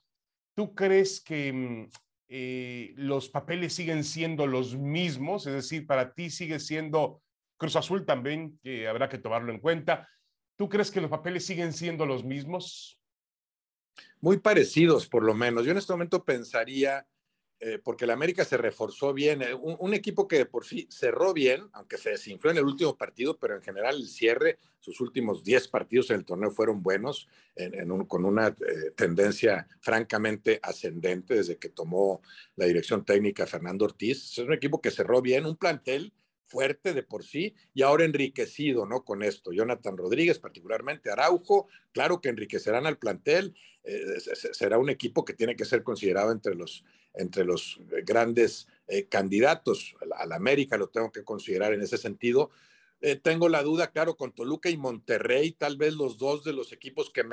¿Tú 0.56 0.76
crees 0.76 1.22
que 1.22 1.52
mm, 1.52 1.90
eh, 2.30 2.94
los 2.98 3.30
papeles 3.30 3.74
siguen 3.74 4.04
siendo 4.04 4.46
los 4.48 4.78
mismos? 4.78 5.48
Es 5.48 5.54
decir, 5.54 5.88
para 5.88 6.14
ti 6.14 6.30
sigue 6.30 6.60
siendo 6.60 7.22
Cruz 7.58 7.76
Azul 7.76 8.06
también, 8.06 8.60
que 8.64 8.88
habrá 8.88 9.10
que 9.10 9.18
tomarlo 9.18 9.52
en 9.52 9.60
cuenta. 9.60 10.08
¿Tú 10.56 10.70
crees 10.70 10.92
que 10.92 11.02
los 11.02 11.10
papeles 11.10 11.46
siguen 11.46 11.74
siendo 11.74 12.06
los 12.06 12.24
mismos? 12.24 13.00
Muy 14.22 14.38
parecidos, 14.38 15.08
por 15.08 15.24
lo 15.24 15.34
menos. 15.34 15.66
Yo 15.66 15.72
en 15.72 15.78
este 15.78 15.94
momento 15.94 16.24
pensaría 16.24 17.06
eh, 17.60 17.80
porque 17.84 18.06
el 18.06 18.12
América 18.12 18.46
se 18.46 18.56
reforzó 18.56 19.16
bien, 19.16 19.42
eh, 19.42 19.56
un, 19.56 19.94
equipo 19.96 20.28
que 20.28 20.46
por 20.46 20.64
sí 20.64 20.88
cerró 20.92 21.34
bien, 21.34 21.68
aunque 21.74 21.98
se 21.98 22.12
desinfló 22.12 22.52
en 22.52 22.58
el 22.58 22.66
último 22.66 22.96
partido, 22.96 23.36
pero 23.40 23.56
en 23.56 23.64
general 23.64 23.96
el 23.96 24.08
cierre, 24.08 24.60
sus 24.80 25.02
últimos 25.02 25.44
10 25.44 25.68
partidos 25.70 26.12
en 26.12 26.18
el 26.18 26.26
torneo 26.26 26.52
fueron 26.52 26.84
buenos, 26.84 27.28
con 28.08 28.26
una 28.26 28.50
eh, 28.50 28.92
tendencia 28.96 29.68
francamente 29.80 30.60
ascendente 30.62 31.34
desde 31.34 31.58
que 31.58 31.70
tomó 31.70 32.22
la 32.56 32.66
dirección 32.66 33.04
técnica 33.04 33.48
Fernando 33.48 33.86
Ortiz. 33.86 34.34
Es 34.34 34.38
un 34.38 34.54
equipo 34.54 34.80
que 34.80 34.92
cerró 34.92 35.24
bien, 35.24 35.48
un 35.48 35.58
plantel 35.58 36.14
fuerte 36.48 36.94
de 36.94 37.04
por 37.04 37.24
sí 37.24 37.54
y 37.74 37.84
ahora 37.84 38.06
enriquecido, 38.06 38.86
¿no? 38.86 39.04
Con 39.04 39.22
esto. 39.22 39.52
Jonathan 39.52 39.98
Rodríguez, 39.98 40.40
particularmente 40.40 41.12
Araujo, 41.12 41.68
claro 41.92 42.22
que 42.22 42.30
enriquecerán 42.30 42.88
al 42.88 42.98
plantel. 42.98 43.54
será 44.54 44.80
un 44.80 44.90
equipo 44.90 45.24
que 45.24 45.34
tiene 45.34 45.56
que 45.56 45.66
ser 45.66 45.84
considerado 45.84 46.32
entre 46.32 46.56
los 46.56 46.84
entre 47.18 47.44
los 47.44 47.80
grandes 48.06 48.68
eh, 48.88 49.06
candidatos. 49.08 49.96
Al, 50.18 50.32
América 50.32 50.78
lo 50.78 50.88
tengo 50.88 51.12
que 51.12 51.24
considerar 51.24 51.74
en 51.74 51.82
ese 51.82 51.98
sentido. 51.98 52.52
Eh, 53.02 53.16
tengo 53.16 53.48
la 53.48 53.62
duda, 53.62 53.92
claro, 53.92 54.18
con 54.18 54.34
Toluca 54.34 54.70
y 54.70 54.78
Monterrey, 54.78 55.52
tal 55.52 55.78
vez 55.78 55.94
los 55.94 56.18
dos 56.18 56.44
de 56.44 56.54
los 56.54 56.74
equipos 56.74 57.12
que, 57.12 57.24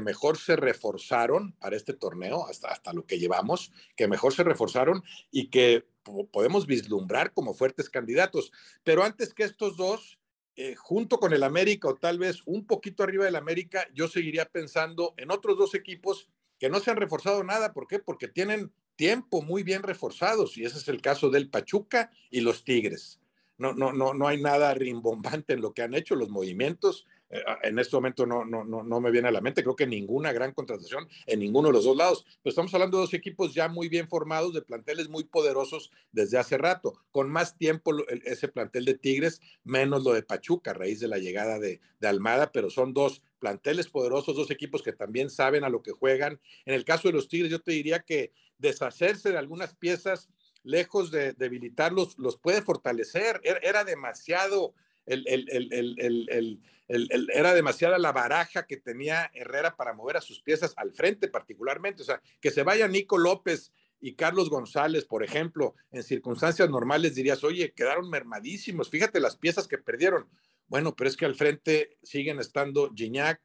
mejor 0.00 0.38
se 0.38 0.56
reforzaron 0.56 1.52
para 1.52 1.76
este 1.76 1.92
torneo, 1.92 2.46
hasta, 2.46 2.68
hasta 2.68 2.92
lo 2.92 3.06
que 3.06 3.18
llevamos, 3.18 3.70
que 3.96 4.08
mejor 4.08 4.34
se 4.34 4.42
reforzaron 4.42 5.04
y 5.30 5.50
que 5.50 5.86
podemos 6.32 6.66
vislumbrar 6.66 7.32
como 7.32 7.54
fuertes 7.54 7.88
candidatos. 7.88 8.50
Pero 8.82 9.04
antes 9.04 9.34
que 9.34 9.44
estos 9.44 9.76
dos, 9.76 10.18
eh, 10.56 10.74
junto 10.74 11.18
con 11.18 11.32
el 11.32 11.44
América 11.44 11.88
o 11.88 11.96
tal 11.96 12.18
vez 12.18 12.42
un 12.44 12.66
poquito 12.66 13.04
arriba 13.04 13.24
del 13.24 13.36
América, 13.36 13.86
yo 13.94 14.08
seguiría 14.08 14.46
pensando 14.46 15.14
en 15.16 15.30
otros 15.30 15.56
dos 15.56 15.74
equipos 15.74 16.28
que 16.58 16.68
no 16.68 16.80
se 16.80 16.90
han 16.90 16.96
reforzado 16.96 17.44
nada. 17.44 17.72
¿Por 17.72 17.86
qué? 17.86 18.00
Porque 18.00 18.28
tienen 18.28 18.72
tiempo 18.96 19.42
muy 19.42 19.62
bien 19.62 19.82
reforzados 19.82 20.56
y 20.56 20.64
ese 20.64 20.78
es 20.78 20.88
el 20.88 21.00
caso 21.00 21.30
del 21.30 21.50
Pachuca 21.50 22.10
y 22.30 22.40
los 22.40 22.64
Tigres. 22.64 23.20
No, 23.56 23.72
no, 23.72 23.92
no, 23.92 24.14
no 24.14 24.26
hay 24.26 24.40
nada 24.40 24.74
rimbombante 24.74 25.52
en 25.52 25.60
lo 25.60 25.72
que 25.72 25.82
han 25.82 25.94
hecho 25.94 26.16
los 26.16 26.28
movimientos. 26.28 27.06
Eh, 27.30 27.40
ah, 27.46 27.58
en 27.62 27.78
este 27.78 27.96
momento 27.96 28.26
no, 28.26 28.44
no, 28.44 28.64
no, 28.64 28.82
no 28.82 29.00
me 29.00 29.10
viene 29.10 29.28
a 29.28 29.32
la 29.32 29.40
mente, 29.40 29.62
creo 29.62 29.76
que 29.76 29.86
ninguna 29.86 30.32
gran 30.32 30.52
contratación 30.52 31.08
en 31.26 31.40
ninguno 31.40 31.68
de 31.68 31.74
los 31.74 31.84
dos 31.84 31.96
lados. 31.96 32.24
Pero 32.42 32.50
estamos 32.50 32.74
hablando 32.74 32.98
de 32.98 33.02
dos 33.02 33.14
equipos 33.14 33.54
ya 33.54 33.68
muy 33.68 33.88
bien 33.88 34.08
formados, 34.08 34.54
de 34.54 34.62
planteles 34.62 35.08
muy 35.08 35.24
poderosos 35.24 35.90
desde 36.12 36.38
hace 36.38 36.58
rato, 36.58 36.94
con 37.10 37.30
más 37.30 37.56
tiempo 37.56 37.92
ese 38.24 38.48
plantel 38.48 38.84
de 38.84 38.94
Tigres, 38.94 39.40
menos 39.64 40.04
lo 40.04 40.12
de 40.12 40.22
Pachuca 40.22 40.72
a 40.72 40.74
raíz 40.74 41.00
de 41.00 41.08
la 41.08 41.18
llegada 41.18 41.58
de, 41.58 41.80
de 42.00 42.08
Almada, 42.08 42.52
pero 42.52 42.70
son 42.70 42.92
dos 42.92 43.22
planteles 43.38 43.88
poderosos, 43.88 44.36
dos 44.36 44.50
equipos 44.50 44.82
que 44.82 44.92
también 44.92 45.30
saben 45.30 45.64
a 45.64 45.68
lo 45.68 45.82
que 45.82 45.92
juegan. 45.92 46.40
En 46.66 46.74
el 46.74 46.84
caso 46.84 47.08
de 47.08 47.14
los 47.14 47.28
Tigres, 47.28 47.50
yo 47.50 47.60
te 47.60 47.72
diría 47.72 48.00
que 48.00 48.32
deshacerse 48.58 49.30
de 49.30 49.38
algunas 49.38 49.74
piezas, 49.74 50.28
lejos 50.64 51.10
de 51.10 51.32
debilitarlos, 51.34 52.18
los 52.18 52.36
puede 52.36 52.62
fortalecer. 52.62 53.40
Er, 53.44 53.60
era 53.62 53.84
demasiado, 53.84 54.74
el, 55.06 56.60
era 56.88 57.54
demasiada 57.54 57.98
la 57.98 58.12
baraja 58.12 58.66
que 58.66 58.76
tenía 58.76 59.30
Herrera 59.34 59.76
para 59.76 59.92
mover 59.92 60.16
a 60.16 60.20
sus 60.20 60.42
piezas 60.42 60.74
al 60.76 60.92
frente 60.92 61.28
particularmente. 61.28 62.02
O 62.02 62.04
sea, 62.04 62.20
que 62.40 62.50
se 62.50 62.62
vaya 62.62 62.88
Nico 62.88 63.18
López 63.18 63.72
y 64.00 64.16
Carlos 64.16 64.50
González, 64.50 65.04
por 65.04 65.22
ejemplo, 65.22 65.74
en 65.90 66.02
circunstancias 66.02 66.68
normales 66.68 67.14
dirías, 67.14 67.42
oye, 67.44 67.72
quedaron 67.72 68.10
mermadísimos, 68.10 68.90
fíjate 68.90 69.20
las 69.20 69.36
piezas 69.36 69.66
que 69.66 69.78
perdieron. 69.78 70.28
Bueno, 70.66 70.94
pero 70.94 71.08
es 71.08 71.16
que 71.16 71.24
al 71.24 71.34
frente 71.34 71.96
siguen 72.02 72.40
estando 72.40 72.92
Gignac, 72.94 73.40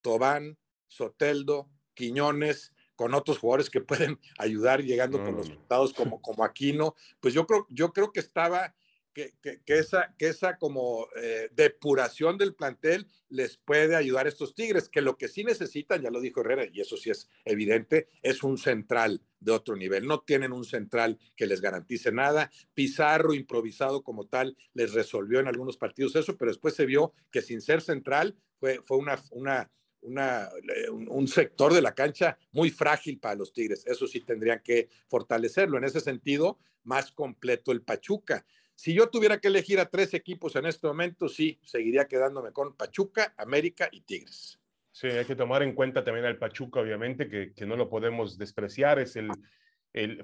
Tobán, 0.00 0.58
Soteldo, 0.86 1.70
Quiñones, 1.94 2.71
con 2.96 3.14
otros 3.14 3.38
jugadores 3.38 3.70
que 3.70 3.80
pueden 3.80 4.18
ayudar 4.38 4.82
llegando 4.82 5.18
con 5.18 5.36
los 5.36 5.48
resultados 5.48 5.92
como, 5.92 6.20
como 6.20 6.44
Aquino, 6.44 6.94
pues 7.20 7.34
yo 7.34 7.46
creo, 7.46 7.66
yo 7.70 7.92
creo 7.92 8.12
que 8.12 8.20
estaba, 8.20 8.74
que, 9.12 9.34
que, 9.42 9.78
esa, 9.78 10.14
que 10.18 10.28
esa 10.28 10.56
como 10.56 11.06
eh, 11.16 11.50
depuración 11.54 12.38
del 12.38 12.54
plantel 12.54 13.06
les 13.28 13.56
puede 13.56 13.96
ayudar 13.96 14.26
a 14.26 14.28
estos 14.28 14.54
Tigres, 14.54 14.88
que 14.88 15.00
lo 15.00 15.16
que 15.16 15.28
sí 15.28 15.42
necesitan, 15.44 16.02
ya 16.02 16.10
lo 16.10 16.20
dijo 16.20 16.40
Herrera, 16.40 16.66
y 16.70 16.80
eso 16.80 16.96
sí 16.96 17.10
es 17.10 17.28
evidente, 17.44 18.08
es 18.22 18.42
un 18.42 18.58
central 18.58 19.22
de 19.40 19.52
otro 19.52 19.74
nivel. 19.74 20.06
No 20.06 20.20
tienen 20.20 20.52
un 20.52 20.64
central 20.64 21.18
que 21.34 21.46
les 21.46 21.60
garantice 21.60 22.12
nada. 22.12 22.50
Pizarro, 22.74 23.34
improvisado 23.34 24.02
como 24.02 24.26
tal, 24.26 24.56
les 24.74 24.92
resolvió 24.92 25.40
en 25.40 25.48
algunos 25.48 25.76
partidos 25.76 26.14
eso, 26.16 26.36
pero 26.36 26.50
después 26.50 26.74
se 26.74 26.86
vio 26.86 27.12
que 27.30 27.42
sin 27.42 27.60
ser 27.60 27.80
central 27.80 28.36
fue, 28.58 28.80
fue 28.82 28.98
una, 28.98 29.20
una 29.30 29.70
una, 30.02 30.50
un 30.90 31.26
sector 31.28 31.72
de 31.72 31.82
la 31.82 31.94
cancha 31.94 32.38
muy 32.52 32.70
frágil 32.70 33.18
para 33.18 33.36
los 33.36 33.52
Tigres. 33.52 33.84
Eso 33.86 34.06
sí 34.06 34.20
tendrían 34.20 34.60
que 34.62 34.88
fortalecerlo. 35.08 35.78
En 35.78 35.84
ese 35.84 36.00
sentido, 36.00 36.58
más 36.84 37.12
completo 37.12 37.72
el 37.72 37.82
Pachuca. 37.82 38.44
Si 38.74 38.94
yo 38.94 39.08
tuviera 39.08 39.38
que 39.38 39.48
elegir 39.48 39.78
a 39.80 39.88
tres 39.88 40.14
equipos 40.14 40.56
en 40.56 40.66
este 40.66 40.86
momento, 40.86 41.28
sí, 41.28 41.60
seguiría 41.64 42.06
quedándome 42.06 42.52
con 42.52 42.76
Pachuca, 42.76 43.34
América 43.36 43.88
y 43.92 44.00
Tigres. 44.00 44.58
Sí, 44.90 45.06
hay 45.06 45.24
que 45.24 45.36
tomar 45.36 45.62
en 45.62 45.74
cuenta 45.74 46.04
también 46.04 46.26
al 46.26 46.38
Pachuca, 46.38 46.80
obviamente, 46.80 47.28
que, 47.28 47.66
no 47.66 47.76
lo 47.76 47.88
podemos 47.88 48.36
despreciar. 48.38 48.98
Es 48.98 49.16
el, 49.16 49.30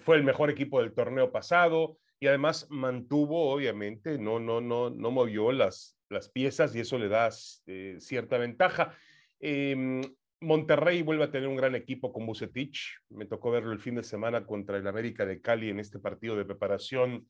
fue 0.00 0.16
el 0.16 0.24
mejor 0.24 0.50
equipo 0.50 0.80
del 0.80 0.92
torneo 0.92 1.30
pasado 1.30 1.98
y 2.20 2.26
además 2.26 2.66
mantuvo, 2.68 3.50
obviamente, 3.50 4.18
no, 4.18 4.40
no, 4.40 4.60
no, 4.60 4.90
no 4.90 5.10
movió 5.10 5.52
las, 5.52 5.96
las 6.08 6.28
piezas 6.28 6.74
y 6.74 6.80
eso 6.80 6.98
le 6.98 7.08
da 7.08 7.30
eh, 7.66 7.96
cierta 8.00 8.38
ventaja. 8.38 8.94
Em, 9.40 10.02
Monterrey 10.40 11.02
vuelve 11.02 11.24
a 11.24 11.30
tener 11.30 11.48
un 11.48 11.56
gran 11.56 11.74
equipo 11.74 12.12
con 12.12 12.26
Bucetich. 12.26 12.98
Me 13.10 13.26
tocó 13.26 13.50
verlo 13.50 13.72
el 13.72 13.80
fin 13.80 13.96
de 13.96 14.02
semana 14.02 14.46
contra 14.46 14.78
el 14.78 14.86
América 14.86 15.26
de 15.26 15.40
Cali 15.40 15.70
en 15.70 15.80
este 15.80 15.98
partido 15.98 16.36
de 16.36 16.44
preparación 16.44 17.26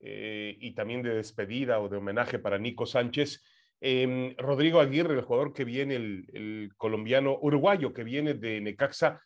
eh, 0.00 0.56
y 0.60 0.74
también 0.74 1.02
de 1.02 1.14
despedida 1.14 1.80
o 1.80 1.88
de 1.88 1.96
homenaje 1.96 2.38
para 2.38 2.58
Nico 2.58 2.86
Sánchez. 2.86 3.42
Em, 3.80 4.34
Rodrigo 4.36 4.80
Aguirre, 4.80 5.14
el 5.14 5.22
jugador 5.22 5.52
que 5.52 5.64
viene, 5.64 5.96
el, 5.96 6.70
colombiano 6.76 7.38
uruguayo 7.40 7.92
que 7.92 8.04
viene 8.04 8.34
de 8.34 8.60
Necaxa, 8.60 9.20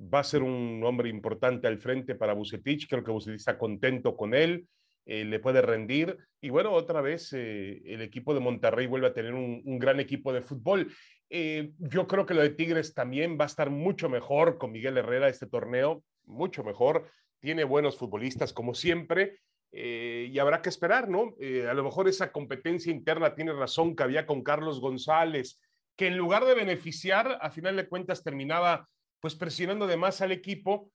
va 0.00 0.20
a 0.20 0.24
ser 0.24 0.42
un 0.42 0.82
hombre 0.84 1.08
importante 1.08 1.66
al 1.66 1.78
frente 1.78 2.14
para 2.14 2.34
Bucetich. 2.34 2.86
Creo 2.88 3.02
que 3.02 3.10
Bucetich 3.10 3.40
está 3.40 3.58
contento 3.58 4.16
con 4.16 4.34
él. 4.34 4.66
Eh, 5.06 5.24
le 5.24 5.40
puede 5.40 5.62
rendir. 5.62 6.18
Y 6.40 6.50
bueno, 6.50 6.72
otra 6.72 7.00
vez 7.00 7.32
eh, 7.32 7.80
el 7.84 8.02
equipo 8.02 8.34
de 8.34 8.40
Monterrey 8.40 8.86
vuelve 8.86 9.06
a 9.06 9.14
tener 9.14 9.32
un, 9.32 9.62
un 9.64 9.78
gran 9.78 10.00
equipo 10.00 10.34
de 10.34 10.42
fútbol. 10.42 10.92
Eh, 11.30 11.72
yo 11.78 12.06
creo 12.06 12.24
que 12.24 12.34
lo 12.34 12.42
de 12.42 12.50
Tigres 12.50 12.94
también 12.94 13.38
va 13.38 13.44
a 13.44 13.46
estar 13.48 13.70
mucho 13.70 14.08
mejor 14.08 14.58
con 14.58 14.72
Miguel 14.72 14.96
Herrera 14.96 15.28
este 15.28 15.46
torneo, 15.46 16.02
mucho 16.24 16.64
mejor. 16.64 17.10
Tiene 17.40 17.64
buenos 17.64 17.98
futbolistas 17.98 18.52
como 18.52 18.74
siempre 18.74 19.40
eh, 19.70 20.28
y 20.30 20.38
habrá 20.38 20.62
que 20.62 20.70
esperar, 20.70 21.08
¿no? 21.08 21.34
Eh, 21.40 21.66
a 21.68 21.74
lo 21.74 21.84
mejor 21.84 22.08
esa 22.08 22.32
competencia 22.32 22.90
interna 22.90 23.34
tiene 23.34 23.52
razón 23.52 23.94
que 23.94 24.02
había 24.02 24.26
con 24.26 24.42
Carlos 24.42 24.80
González, 24.80 25.60
que 25.96 26.06
en 26.06 26.16
lugar 26.16 26.44
de 26.44 26.54
beneficiar, 26.54 27.38
a 27.40 27.50
final 27.50 27.76
de 27.76 27.88
cuentas 27.88 28.24
terminaba 28.24 28.88
pues 29.20 29.34
presionando 29.34 29.86
de 29.86 29.96
más 29.96 30.20
al 30.20 30.32
equipo. 30.32 30.90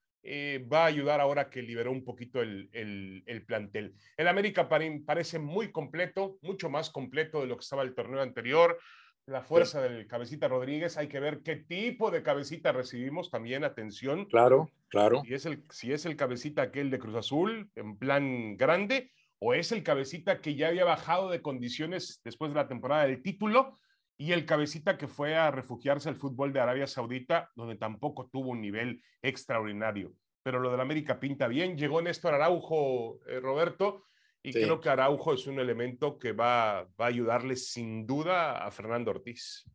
va 0.71 0.83
a 0.83 0.85
ayudar 0.85 1.19
ahora 1.19 1.49
que 1.49 1.61
liberó 1.61 1.91
un 1.91 2.05
poquito 2.05 2.41
el, 2.41 2.69
el 2.71 3.45
plantel. 3.45 3.93
El 4.15 4.29
América 4.29 4.69
parece 4.69 5.37
muy 5.37 5.73
completo, 5.73 6.37
mucho 6.41 6.69
más 6.69 6.89
completo 6.89 7.41
de 7.41 7.47
lo 7.47 7.57
que 7.57 7.63
estaba 7.63 7.83
el 7.83 7.93
torneo 7.93 8.21
anterior 8.21 8.79
la 9.25 9.41
fuerza 9.41 9.81
del 9.81 10.07
cabecita 10.07 10.47
Rodríguez. 10.47 10.97
Hay 10.97 11.07
que 11.07 11.19
ver 11.19 11.41
qué 11.43 11.55
tipo 11.55 12.11
de 12.11 12.23
cabecita 12.23 12.71
recibimos 12.71 13.31
también, 13.31 13.63
atención. 13.63 14.25
Claro, 14.25 14.69
claro. 14.89 15.21
Si 15.25 15.33
es 15.33 15.45
el, 15.45 15.63
si 15.69 15.91
es 15.93 16.05
el 16.05 16.15
cabecita 16.15 16.63
aquel 16.63 16.89
de 16.89 16.99
Cruz 16.99 17.15
Azul 17.15 17.69
en 17.75 17.97
plan 17.97 18.57
grande 18.57 19.11
o 19.39 19.53
es 19.53 19.71
el 19.71 19.83
cabecita 19.83 20.39
que 20.39 20.55
ya 20.55 20.69
había 20.69 20.85
bajado 20.85 21.29
de 21.29 21.41
condiciones 21.41 22.21
después 22.23 22.51
de 22.51 22.55
la 22.55 22.67
temporada 22.67 23.05
del 23.05 23.21
título 23.21 23.79
y 24.17 24.31
el 24.31 24.45
cabecita 24.45 24.97
que 24.97 25.07
fue 25.07 25.35
a 25.35 25.51
refugiarse 25.51 26.07
al 26.07 26.15
fútbol 26.15 26.53
de 26.53 26.59
Arabia 26.59 26.87
Saudita, 26.87 27.49
donde 27.55 27.75
tampoco 27.75 28.29
tuvo 28.31 28.51
un 28.51 28.61
nivel 28.61 29.01
extraordinario. 29.21 30.13
Pero 30.43 30.59
lo 30.59 30.71
del 30.71 30.79
América 30.79 31.19
pinta 31.19 31.47
bien. 31.47 31.77
Llegó 31.77 32.01
Néstor 32.01 32.33
Araujo, 32.33 33.19
eh, 33.27 33.39
Roberto, 33.39 34.05
y 34.43 34.51
creo 34.51 34.81
que 34.81 34.89
Araujo 34.89 35.33
es 35.33 35.47
un 35.47 35.59
elemento 35.59 36.19
que 36.19 36.33
va, 36.33 36.83
va 36.99 37.05
a 37.05 37.07
ayudarle 37.07 37.55
sin 37.55 38.05
duda 38.05 38.65
a 38.65 38.69
Fernando 38.71 39.11
Ortiz. 39.11 39.65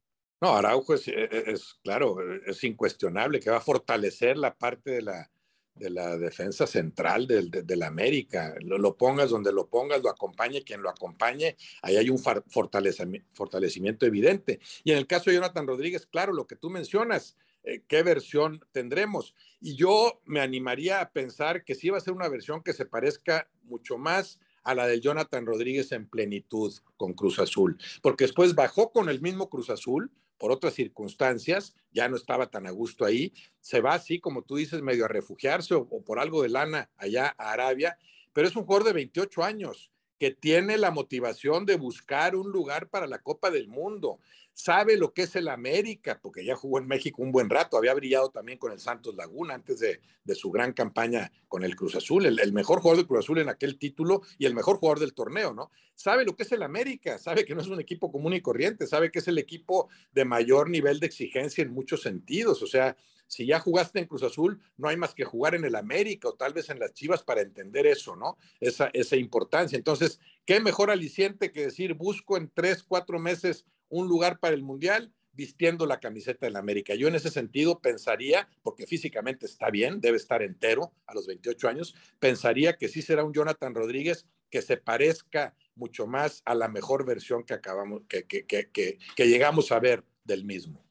No, 0.41 0.55
Araujo 0.55 0.95
es, 0.95 1.09
e, 1.09 1.25
e, 1.25 1.45
es, 1.47 1.81
claro, 1.83 2.19
es 2.47 2.63
incuestionable 2.65 3.41
que 3.41 3.51
va 3.51 3.57
a 3.57 3.63
fortalecer 3.63 4.37
la 4.37 4.55
parte 4.55 4.91
de 4.91 5.03
la, 5.03 5.31
de 5.75 5.91
la 5.91 6.19
defensa 6.19 6.67
central 6.67 7.27
del, 7.27 7.51
de, 7.51 7.77
la 7.77 7.87
América. 7.87 8.55
Lo, 8.61 8.79
lo, 8.79 8.97
pongas 8.97 9.31
donde 9.31 9.53
lo 9.53 9.69
pongas, 9.69 10.03
lo 10.03 10.11
acompañe 10.11 10.63
quien 10.63 10.83
lo 10.83 10.91
acompañe, 10.91 11.57
ahí 11.83 11.97
hay 11.97 12.11
un 12.11 12.19
fortalecimiento 12.19 14.07
evidente. 14.07 14.61
Y 14.85 14.93
en 14.93 14.99
el 14.99 15.07
caso 15.07 15.31
de 15.31 15.37
Jonathan 15.37 15.67
Rodríguez, 15.67 16.07
claro, 16.07 16.33
lo 16.33 16.47
que 16.47 16.57
tú 16.57 16.69
mencionas, 16.69 17.37
eh, 17.63 17.83
qué 17.89 18.03
versión 18.03 18.61
tendremos. 18.73 19.35
Y 19.61 19.77
yo 19.77 20.21
me 20.25 20.41
animaría 20.41 21.01
a 21.01 21.11
pensar 21.11 21.65
que 21.65 21.75
sí 21.75 21.91
va 21.91 21.99
a 21.99 22.03
ser 22.03 22.15
una 22.15 22.29
versión 22.29 22.63
que 22.63 22.73
se 22.73 22.87
parezca 22.87 23.49
mucho 23.63 23.99
más 23.99 24.39
a 24.65 24.75
la 24.75 24.87
de 24.87 25.01
Jonathan 25.01 25.47
Rodríguez 25.47 25.93
en 25.93 26.09
plenitud 26.09 26.75
con 26.97 27.15
Cruz 27.15 27.39
Azul, 27.39 27.79
porque 28.03 28.25
después 28.25 28.55
bajó 28.55 28.93
con 28.93 29.09
el 29.09 29.21
mismo 29.21 29.49
Cruz 29.49 29.71
Azul, 29.71 30.11
por 30.39 30.53
otras 30.53 30.75
circunstancias, 30.75 31.75
ya 31.93 32.09
no 32.09 32.17
estaba 32.17 32.49
tan 32.49 32.67
a 32.67 32.71
gusto 32.71 33.05
ahí, 33.05 33.33
se 33.61 33.81
va 33.81 33.95
así, 33.95 34.21
como 34.21 34.43
tú 34.43 34.57
dices, 34.57 34.83
medio 34.83 35.05
a 35.05 35.09
refugiarse 35.09 35.75
o, 35.75 35.81
o 35.91 36.03
por 36.05 36.21
algo 36.21 36.43
de 36.43 36.49
lana 36.49 36.91
allá 36.97 37.35
a 37.39 37.53
Arabia, 37.53 37.99
pero 38.33 38.47
es 38.47 38.55
un 38.55 38.65
jugador 38.65 38.87
de 38.87 38.93
28 38.93 39.43
años 39.43 39.91
que 40.19 40.31
tiene 40.33 40.79
la 40.79 40.91
motivación 40.91 41.65
de 41.65 41.77
buscar 41.77 42.35
un 42.35 42.51
lugar 42.51 42.89
para 42.89 43.07
la 43.07 43.21
Copa 43.21 43.51
del 43.51 43.69
Mundo, 43.69 44.19
sabe 44.59 44.97
lo 44.97 45.15
que 45.15 45.23
es 45.23 45.37
el 45.37 45.47
América, 45.47 46.19
porque 46.21 46.45
ya 46.45 46.57
jugó 46.57 46.81
en 46.81 46.89
México 46.89 47.23
un 47.23 47.31
buen 47.31 47.49
rato, 47.49 47.77
había 47.77 47.95
brillado 47.95 48.31
también 48.31 48.59
con 48.59 48.73
el 48.73 48.81
Santos 48.81 49.15
Laguna 49.15 49.55
antes 49.55 49.79
de, 49.79 50.01
su 50.35 50.51
gran 50.51 50.73
campaña 50.73 51.31
con 51.47 51.63
el 51.63 51.77
Cruz 51.77 51.95
Azul, 51.95 52.27
el, 52.27 52.53
mejor 52.53 52.81
jugador 52.81 52.99
del 52.99 53.07
Cruz 53.07 53.21
Azul 53.21 53.39
en 53.39 53.49
aquel 53.49 53.79
título 53.79 54.23
y 54.37 54.47
el 54.47 54.55
mejor 54.57 54.79
jugador 54.79 54.99
del 54.99 55.15
torneo, 55.15 55.55
¿no? 55.55 55.71
Sabe 55.95 56.25
lo 56.25 56.35
que 56.35 56.43
es 56.43 56.51
el 56.51 56.65
América, 56.65 57.19
sabe 57.19 57.45
que 57.45 57.55
no 57.55 57.61
es 57.61 57.69
un 57.69 57.81
equipo 57.81 58.11
común 58.11 58.35
y 58.35 58.41
corriente, 58.41 58.89
sabe 58.89 59.13
que 59.13 59.21
es 59.21 59.29
el 59.29 59.39
equipo 59.39 59.89
de 60.11 60.25
mayor 60.25 60.69
nivel 60.69 60.99
de 60.99 61.07
exigencia 61.07 61.63
en 61.63 61.73
muchos 61.73 62.03
sentidos, 62.03 62.61
o 62.61 62.67
sea, 62.67 62.97
si 63.29 63.47
ya 63.47 63.61
jugaste 63.61 64.01
en 64.01 64.07
Cruz 64.07 64.23
Azul, 64.23 64.61
no 64.77 64.89
hay 64.89 64.97
más 64.97 65.15
que 65.15 65.25
jugar 65.25 65.55
en 65.55 65.65
el 65.65 65.77
América 65.77 66.29
o 66.29 66.35
tal 66.35 66.55
vez 66.55 66.71
en 66.71 66.81
las 66.81 66.95
Chivas 66.95 67.23
para 67.23 67.43
entender 67.43 67.87
eso, 67.87 68.17
¿no? 68.17 68.39
Esa, 68.59 68.91
esa 68.95 69.17
importancia. 69.17 69.77
Entonces, 69.77 70.19
¿qué 70.45 70.61
mejor 70.61 70.91
aliciente 70.91 71.53
que 71.53 71.67
decir, 71.67 71.95
busco 71.95 72.37
en 72.37 72.51
tres, 72.53 72.83
cuatro 72.83 73.19
meses 73.21 73.67
un 73.89 74.09
lugar 74.09 74.41
para 74.41 74.55
el 74.55 74.63
Mundial? 74.63 75.13
vistiendo 75.39 75.87
la 75.87 76.01
camiseta 76.01 76.47
del 76.47 76.57
América. 76.57 76.97
Yo 76.97 77.07
en 77.07 77.15
ese 77.15 77.31
sentido 77.31 77.79
pensaría, 77.79 78.49
porque 78.65 78.89
físicamente 78.89 79.47
está 79.47 79.71
bien, 79.71 80.01
debe 80.01 80.17
estar 80.17 80.43
entero 80.43 80.93
a 81.07 81.15
los 81.15 81.29
28 81.29 81.69
años, 81.69 81.95
pensaría 82.19 82.77
que 82.77 82.89
sí 82.89 83.03
será 83.03 83.23
un 83.23 83.33
Jonathan 83.33 83.73
Rodríguez 83.73 84.27
que 84.51 84.63
se 84.63 84.79
parezca 84.79 85.55
mucho 85.77 86.09
más 86.09 86.43
a 86.45 86.57
la 86.57 86.67
mejor 86.67 87.07
versión 87.07 87.45
que 87.45 87.55
acabamos, 87.55 88.03
que, 88.09 88.27
que, 88.27 88.47
que, 88.47 88.99
que 89.15 89.29
llegamos 89.29 89.71
a 89.71 89.79
ver 89.79 90.03
del 90.25 90.45
mismo. 90.45 90.85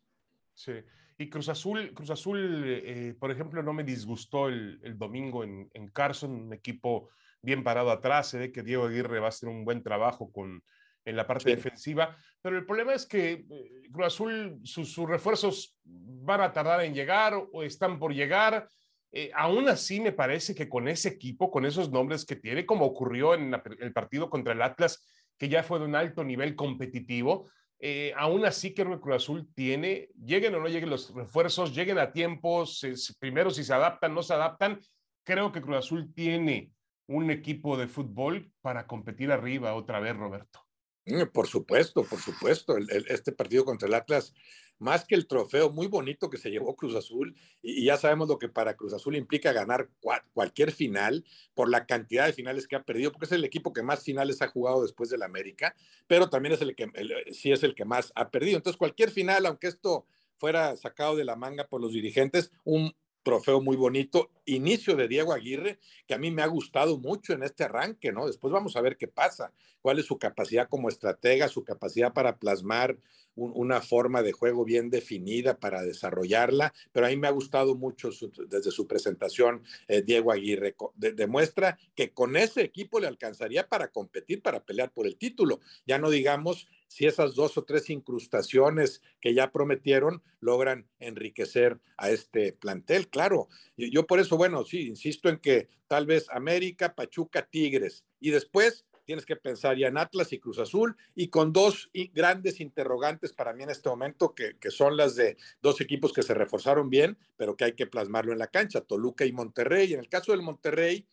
Sí. 0.53 0.75
Y 1.18 1.30
Cruz 1.30 1.50
Azul, 1.50 1.94
Cruz 1.94 2.12
Azul 2.12 2.64
eh, 2.68 3.16
por 3.20 3.32
ejemplo, 3.32 3.64
no 3.64 3.74
me 3.74 3.84
disgustó 3.84 4.50
el, 4.50 4.98
domingo 4.98 5.44
en, 5.44 5.88
Carson, 5.92 6.32
un 6.32 6.54
equipo 6.54 7.10
bien 7.42 7.64
parado 7.64 7.90
atrás. 7.90 8.30
Se 8.30 8.38
ve 8.38 8.52
que 8.52 8.62
Diego 8.62 8.86
Aguirre 8.86 9.20
va 9.20 9.26
a 9.26 9.30
hacer 9.30 9.50
un 9.50 9.66
buen 9.66 9.82
trabajo 9.82 10.32
con, 10.32 10.62
en 11.06 11.16
la 11.16 11.26
parte 11.26 11.50
defensiva, 11.50 12.16
pero 12.42 12.58
el 12.58 12.66
problema 12.66 12.94
es 12.94 13.08
que 13.08 13.46
eh, 13.50 13.90
Cruz 13.92 14.08
Azul, 14.08 14.60
sus, 14.64 14.96
refuerzos 14.98 15.76
van 15.84 16.42
a 16.42 16.52
tardar 16.52 16.84
en 16.84 16.94
llegar 16.94 17.34
o 17.52 17.64
están 17.64 17.98
por 17.98 18.14
llegar. 18.14 18.68
Eh, 19.12 19.32
aún 19.34 19.70
así, 19.70 20.00
me 20.00 20.12
parece 20.12 20.54
que 20.54 20.70
con 20.70 20.88
ese 20.88 21.10
equipo, 21.10 21.50
con 21.50 21.66
esos 21.66 21.90
nombres 21.90 22.26
que 22.26 22.36
tiene, 22.36 22.66
como 22.66 22.86
ocurrió 22.86 23.34
en 23.34 23.56
el 23.80 23.94
partido 23.94 24.30
contra 24.30 24.54
el 24.54 24.62
Atlas, 24.62 25.04
que 25.38 25.50
ya 25.50 25.64
fue 25.64 25.80
de 25.80 25.86
un 25.86 25.96
alto 25.96 26.24
nivel 26.24 26.56
competitivo, 26.56 27.50
eh, 27.79 28.13
aún 28.17 28.46
así 28.46 28.74
que 28.74 28.84
Cruz 28.84 29.15
Azul 29.15 29.48
tiene, 29.53 30.10
lleguen 30.24 30.55
o 30.55 30.60
no 30.60 30.67
lleguen 30.67 30.89
los 30.89 31.13
refuerzos, 31.13 31.75
lleguen 31.75 32.00
a 32.00 32.12
tiempos, 32.12 32.86
primero 33.19 33.51
si 33.51 33.63
se 33.63 33.74
adaptan, 33.74 34.13
no 34.13 34.24
se 34.24 34.34
adaptan, 34.34 34.79
creo 35.24 35.51
que 35.51 35.62
Cruz 35.62 35.77
Azul 35.77 36.13
tiene 36.13 36.72
un 37.07 37.29
equipo 37.31 37.77
de 37.77 37.88
fútbol 37.88 38.51
para 38.62 38.86
competir 38.88 39.31
arriba 39.31 39.74
otra 39.75 40.00
vez, 40.00 40.15
Roberto. 40.15 40.67
Mm, 41.08 41.28
por 41.34 41.48
supuesto, 41.48 42.04
por 42.04 42.20
supuesto. 42.20 42.78
este 42.78 43.32
partido 43.32 43.66
contra 43.66 43.88
el 43.88 43.94
Atlas 43.94 44.34
más 44.80 45.06
que 45.06 45.16
el 45.16 45.28
trofeo 45.28 45.72
muy 45.72 45.88
bonito 45.88 46.30
que 46.30 46.38
se 46.38 46.52
llevó 46.52 46.76
Cruz 46.76 46.96
Azul, 46.96 47.36
y, 47.62 47.86
ya 47.86 47.98
sabemos 47.98 48.28
lo 48.28 48.38
que 48.38 48.50
para 48.50 48.76
Cruz 48.76 48.94
Azul 48.94 49.16
implica 49.16 49.52
ganar 49.52 49.90
cualquier 50.34 50.72
final 50.72 51.26
por 51.56 51.70
la 51.70 51.86
cantidad 51.86 52.26
de 52.26 52.34
finales 52.34 52.68
que 52.68 52.76
ha 52.76 52.84
perdido, 52.84 53.12
porque 53.12 53.26
es 53.26 53.32
el 53.32 53.44
equipo 53.44 53.74
que 53.74 53.82
más 53.82 54.04
finales 54.04 54.42
ha 54.42 54.48
jugado 54.48 54.82
después 54.82 55.10
del 55.10 55.24
América, 55.24 55.76
pero 56.08 56.30
también 56.30 56.54
es 56.54 56.62
el 56.62 56.76
que 56.76 56.92
sí 57.32 57.52
es 57.52 57.64
el 57.64 57.76
que 57.76 57.86
más 57.86 58.12
ha 58.16 58.30
perdido. 58.30 58.58
Entonces, 58.58 58.78
cualquier 58.78 59.10
final, 59.10 59.46
aunque 59.46 59.68
esto 59.68 60.06
fuera 60.38 60.76
sacado 60.76 61.16
de 61.16 61.26
la 61.26 61.36
manga 61.36 61.68
por 61.68 61.82
los 61.82 61.94
dirigentes, 61.94 62.52
un 62.64 62.94
trofeo 63.24 63.62
muy 63.62 63.76
bonito, 63.76 64.32
inicio 64.46 64.96
de 64.96 65.08
Diego 65.08 65.34
Aguirre, 65.34 65.80
que 66.06 66.14
a 66.14 66.18
mí 66.18 66.32
me 66.32 66.42
ha 66.42 66.48
gustado 66.48 66.98
mucho 66.98 67.34
en 67.34 67.44
este 67.44 67.66
arranque, 67.66 68.12
¿no? 68.12 68.26
Después 68.26 68.54
vamos 68.54 68.76
a 68.76 68.82
ver 68.82 68.98
qué 68.98 69.08
pasa, 69.08 69.52
cuál 69.82 70.00
es 70.00 70.06
su 70.06 70.18
capacidad 70.18 70.70
como 70.70 70.90
estratega, 70.90 71.48
su 71.48 71.64
capacidad 71.64 72.14
para 72.14 72.38
plasmar 72.38 72.98
una 73.38 73.82
forma 73.82 74.24
de 74.24 74.32
juego 74.32 74.66
bien 74.66 74.90
definida 74.90 75.60
para 75.60 75.84
desarrollarla, 75.84 76.74
pero 76.92 77.06
a 77.06 77.10
mí 77.10 77.18
me 77.18 77.28
ha 77.28 77.32
gustado 77.32 77.76
mucho 77.76 78.10
desde 78.48 78.72
su 78.72 78.88
presentación 78.88 79.62
eh, 79.88 80.02
Diego 80.02 80.32
Aguirre. 80.32 80.76
demuestra 80.96 81.78
que 81.96 82.12
con 82.12 82.36
ese 82.36 82.62
equipo 82.62 83.00
le 83.00 83.08
alcanzaría 83.08 83.68
para 83.68 83.90
competir, 83.90 84.42
para 84.42 84.64
pelear 84.64 84.92
por 84.92 85.06
el 85.06 85.18
título. 85.18 85.60
Ya 85.86 86.00
no 86.00 86.10
digamos 86.10 86.68
si 86.88 87.06
esas 87.06 87.36
dos 87.36 87.58
o 87.58 87.64
tres 87.64 87.90
incrustaciones 87.90 89.02
que 89.20 89.34
ya 89.34 89.52
prometieron 89.52 90.24
logran 90.40 90.88
enriquecer 91.00 91.80
a 91.98 92.10
este 92.10 92.54
plantel. 92.54 93.10
Claro, 93.10 93.48
yo 93.76 94.08
por 94.08 94.20
eso, 94.20 94.38
bueno, 94.38 94.64
sí, 94.66 94.88
insisto 94.88 95.30
en 95.30 95.38
que 95.38 95.68
tal 95.88 96.06
vez 96.06 96.28
América, 96.30 96.96
Pachuca, 96.96 97.48
Tigres 97.50 98.06
y 98.20 98.32
después 98.32 98.86
tienes 99.08 99.26
que 99.26 99.38
pensar 99.38 99.78
ya 99.78 99.88
en 99.88 99.98
Atlas 99.98 100.34
y 100.34 100.40
Cruz 100.40 100.60
Azul 100.60 100.98
y 101.16 101.30
con 101.30 101.54
dos 101.54 101.90
grandes 102.14 102.60
interrogantes 102.60 103.32
para 103.32 103.54
mí 103.54 103.64
en 103.64 103.70
este 103.70 103.88
momento, 103.88 104.36
que, 104.36 104.58
son 104.70 104.98
las 104.98 105.16
de 105.16 105.38
dos 105.62 105.80
equipos 105.80 106.12
que 106.12 106.24
se 106.24 106.34
reforzaron 106.34 106.90
bien, 106.90 107.18
pero 107.38 107.56
que 107.56 107.64
hay 107.64 107.74
que 107.74 107.88
plasmarlo 107.88 108.34
en 108.34 108.40
la 108.40 108.48
cancha, 108.48 108.82
Toluca 108.82 109.26
y 109.26 109.32
Monterrey. 109.32 109.94
En 109.94 110.02
el 110.02 110.10
caso 110.10 110.34
del 110.34 110.42
Monterrey, 110.42 111.08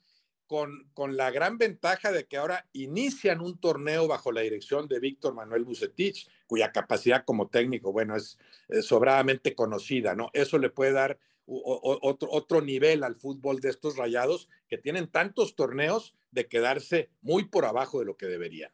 con, 0.47 0.89
con, 0.95 1.17
la 1.17 1.31
gran 1.31 1.59
ventaja 1.59 2.13
de 2.13 2.27
que 2.27 2.37
ahora 2.37 2.69
inician 2.73 3.41
un 3.41 3.59
torneo 3.59 4.07
bajo 4.07 4.33
la 4.33 4.43
dirección 4.43 4.89
de 4.89 5.01
Víctor 5.01 5.35
Manuel 5.35 5.65
Bucetich, 5.65 6.29
cuya 6.47 6.73
capacidad 6.73 7.25
como 7.25 7.49
técnico, 7.49 7.93
bueno, 7.93 8.17
es, 8.17 8.39
sobradamente 8.83 9.55
conocida, 9.55 10.15
¿no? 10.15 10.31
Eso 10.33 10.59
le 10.59 10.71
puede 10.71 10.93
dar 10.93 11.19
otro, 11.47 12.29
otro 12.31 12.61
nivel 12.63 13.05
al 13.05 13.17
fútbol 13.17 13.61
de 13.61 13.71
estos 13.71 13.97
rayados 13.97 14.49
que 14.69 14.79
tienen 14.79 15.09
tantos 15.09 15.55
torneos 15.55 16.15
de 16.31 16.49
quedarse 16.49 17.11
muy 17.21 17.45
por 17.45 17.65
abajo 17.65 17.99
de 17.99 18.07
lo 18.07 18.17
que 18.17 18.27
deberían. 18.27 18.73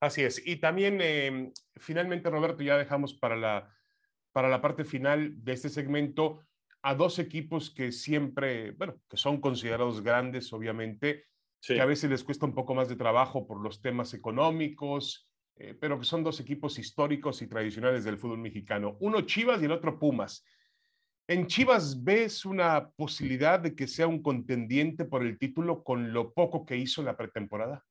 Así 0.00 0.22
es. 0.22 0.44
Y 0.46 0.56
también, 0.56 1.00
em, 1.02 1.52
finalmente, 1.76 2.30
Roberto, 2.30 2.62
ya 2.62 2.78
dejamos 2.78 3.12
para 3.14 3.36
la, 3.36 3.74
para 4.32 4.48
la 4.48 4.62
parte 4.62 4.84
final 4.84 5.44
de 5.44 5.52
este 5.52 5.68
segmento 5.68 6.40
a 6.82 6.94
dos 6.94 7.18
equipos 7.18 7.70
que 7.70 7.92
siempre, 7.92 8.72
bueno, 8.72 9.00
que 9.08 9.16
son 9.16 9.40
considerados 9.40 10.02
grandes, 10.02 10.52
obviamente, 10.52 11.26
que 11.60 11.80
a 11.80 11.86
veces 11.86 12.10
les 12.10 12.24
cuesta 12.24 12.46
un 12.46 12.54
poco 12.54 12.74
más 12.74 12.88
de 12.88 12.96
trabajo 12.96 13.46
por 13.46 13.60
los 13.60 13.82
temas 13.82 14.14
económicos, 14.14 15.28
eh, 15.56 15.76
pero 15.78 15.98
que 15.98 16.06
son 16.06 16.24
dos 16.24 16.40
equipos 16.40 16.78
históricos 16.78 17.42
y 17.42 17.46
tradicionales 17.46 18.04
del 18.04 18.16
fútbol 18.16 18.38
mexicano. 18.38 18.96
Uno 19.00 19.20
Chivas 19.22 19.60
y 19.60 19.66
el 19.66 19.72
otro 19.72 19.98
Pumas. 19.98 20.44
¿En 21.28 21.46
Chivas 21.46 22.02
ves 22.02 22.44
una 22.44 22.90
posibilidad 22.90 23.60
de 23.60 23.74
que 23.74 23.86
sea 23.86 24.06
un 24.06 24.22
contendiente 24.22 25.04
por 25.04 25.22
el 25.22 25.38
título 25.38 25.84
con 25.84 26.12
lo 26.12 26.32
poco 26.32 26.64
que 26.64 26.76
hizo 26.76 27.02
en 27.02 27.06
la 27.06 27.16
pretemporada? 27.16 27.84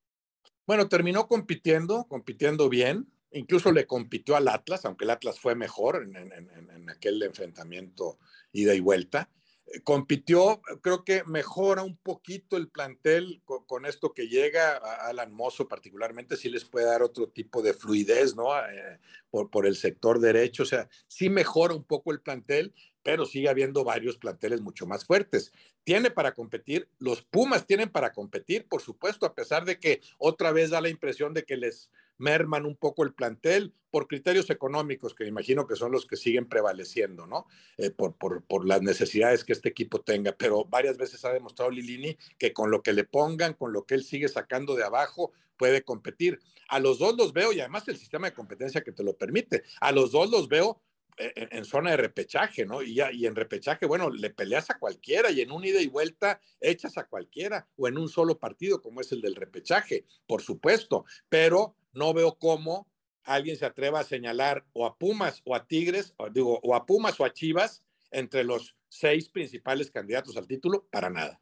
Bueno, 0.65 0.89
terminó 0.89 1.27
compitiendo, 1.27 2.05
compitiendo 2.07 2.69
bien. 2.69 3.07
Incluso 3.31 3.71
le 3.71 3.85
compitió 3.85 4.35
al 4.35 4.47
Atlas, 4.47 4.85
aunque 4.85 5.05
el 5.05 5.11
Atlas 5.11 5.39
fue 5.39 5.55
mejor 5.55 6.03
en, 6.03 6.89
aquel 6.89 7.21
enfrentamiento 7.21 8.17
ida 8.51 8.73
y 8.73 8.79
vuelta. 8.79 9.29
Eh, 9.67 9.81
compitió, 9.81 10.61
creo 10.81 11.03
que 11.03 11.23
mejora 11.25 11.83
un 11.83 11.95
poquito 11.97 12.57
el 12.57 12.69
plantel 12.69 13.41
con, 13.45 13.85
esto 13.85 14.13
que 14.13 14.27
llega 14.27 14.77
a 14.77 15.09
Alan 15.09 15.31
Mozo 15.31 15.67
particularmente, 15.67 16.37
sí 16.37 16.49
les 16.49 16.65
puede 16.65 16.87
dar 16.87 17.03
otro 17.03 17.29
tipo 17.29 17.61
de 17.61 17.73
fluidez, 17.73 18.35
¿no? 18.35 18.57
Eh, 18.57 18.99
por, 19.29 19.51
por 19.51 19.67
el 19.67 19.75
sector 19.75 20.19
derecho, 20.19 20.63
o 20.63 20.65
sea, 20.65 20.89
sí 21.07 21.29
mejora 21.29 21.75
un 21.75 21.83
poco 21.83 22.11
el 22.11 22.21
plantel, 22.21 22.73
pero 23.03 23.25
sigue 23.25 23.49
habiendo 23.49 23.83
varios 23.83 24.17
planteles 24.17 24.61
mucho 24.61 24.85
más 24.85 25.05
fuertes. 25.05 25.51
Tiene 25.83 26.11
para 26.11 26.33
competir, 26.33 26.89
los 26.99 27.21
Pumas 27.21 27.65
tienen 27.65 27.89
para 27.89 28.11
competir, 28.11 28.67
por 28.67 28.81
supuesto, 28.81 29.25
a 29.25 29.35
pesar 29.35 29.65
de 29.65 29.79
que 29.79 30.01
otra 30.17 30.51
vez 30.51 30.71
da 30.71 30.81
la 30.81 30.89
impresión 30.89 31.33
de 31.33 31.43
que 31.43 31.57
les 31.57 31.89
merman 32.19 32.65
un 32.65 32.75
poco 32.75 33.03
el 33.03 33.13
plantel 33.13 33.73
por 33.89 34.07
criterios 34.07 34.49
económicos, 34.51 35.15
que 35.15 35.25
imagino 35.25 35.65
que 35.65 35.75
son 35.75 35.91
los 35.91 36.05
que 36.05 36.15
siguen 36.15 36.47
prevaleciendo, 36.47 37.25
¿no? 37.25 37.47
Eh, 37.77 37.89
por, 37.89 38.15
por, 38.15 38.43
por, 38.43 38.67
las 38.67 38.83
necesidades 38.83 39.43
que 39.43 39.53
este 39.53 39.69
equipo 39.69 40.01
tenga. 40.01 40.33
Pero 40.33 40.65
varias 40.65 40.97
veces 40.97 41.25
ha 41.25 41.33
demostrado 41.33 41.71
Lilini 41.71 42.17
que 42.37 42.53
con 42.53 42.69
lo 42.69 42.83
que 42.83 42.93
le 42.93 43.03
pongan, 43.03 43.53
con 43.53 43.73
lo 43.73 43.85
que 43.85 43.95
él 43.95 44.03
sigue 44.03 44.27
sacando 44.27 44.75
de 44.75 44.83
abajo, 44.83 45.31
puede 45.57 45.83
competir. 45.83 46.39
A 46.67 46.79
los 46.79 46.99
dos 46.99 47.17
los 47.17 47.33
veo, 47.33 47.51
y 47.51 47.61
además 47.61 47.87
el 47.87 47.97
sistema 47.97 48.27
de 48.27 48.35
competencia 48.35 48.81
que 48.81 48.91
te 48.91 49.03
lo 49.03 49.17
permite, 49.17 49.63
a 49.81 49.91
los 49.91 50.11
dos 50.11 50.29
los 50.29 50.47
veo 50.47 50.81
en, 51.19 51.65
zona 51.65 51.91
de 51.91 51.97
repechaje, 51.97 52.65
¿no? 52.65 52.81
Y, 52.81 52.99
y 53.13 53.25
en 53.25 53.35
repechaje, 53.35 53.85
bueno, 53.85 54.09
le 54.09 54.29
peleas 54.29 54.69
a 54.69 54.79
cualquiera 54.79 55.31
y 55.31 55.41
en 55.41 55.51
un 55.51 55.65
ida 55.65 55.81
y 55.81 55.87
vuelta 55.87 56.39
echas 56.61 56.97
a 56.97 57.07
cualquiera 57.07 57.67
o 57.75 57.87
en 57.87 57.97
un 57.97 58.07
solo 58.07 58.39
partido 58.39 58.81
como 58.81 59.01
es 59.01 59.11
el 59.11 59.21
del 59.21 59.35
repechaje, 59.35 60.05
por 60.25 60.41
supuesto, 60.41 61.05
pero 61.27 61.75
no 61.93 62.13
veo 62.13 62.37
cómo 62.37 62.87
alguien 63.23 63.57
se 63.57 63.65
atreva 63.65 63.99
a 63.99 64.03
señalar 64.03 64.65
o 64.73 64.85
a 64.85 64.97
Pumas 64.97 65.41
o 65.45 65.55
a 65.55 65.67
Tigres, 65.67 66.13
o, 66.17 66.29
digo, 66.29 66.59
o 66.63 66.75
a 66.75 66.85
Pumas 66.85 67.19
o 67.19 67.25
a 67.25 67.33
Chivas 67.33 67.83
entre 68.11 68.43
los 68.43 68.75
seis 68.87 69.29
principales 69.29 69.91
candidatos 69.91 70.35
al 70.37 70.47
título, 70.47 70.87
para 70.91 71.09
nada. 71.09 71.39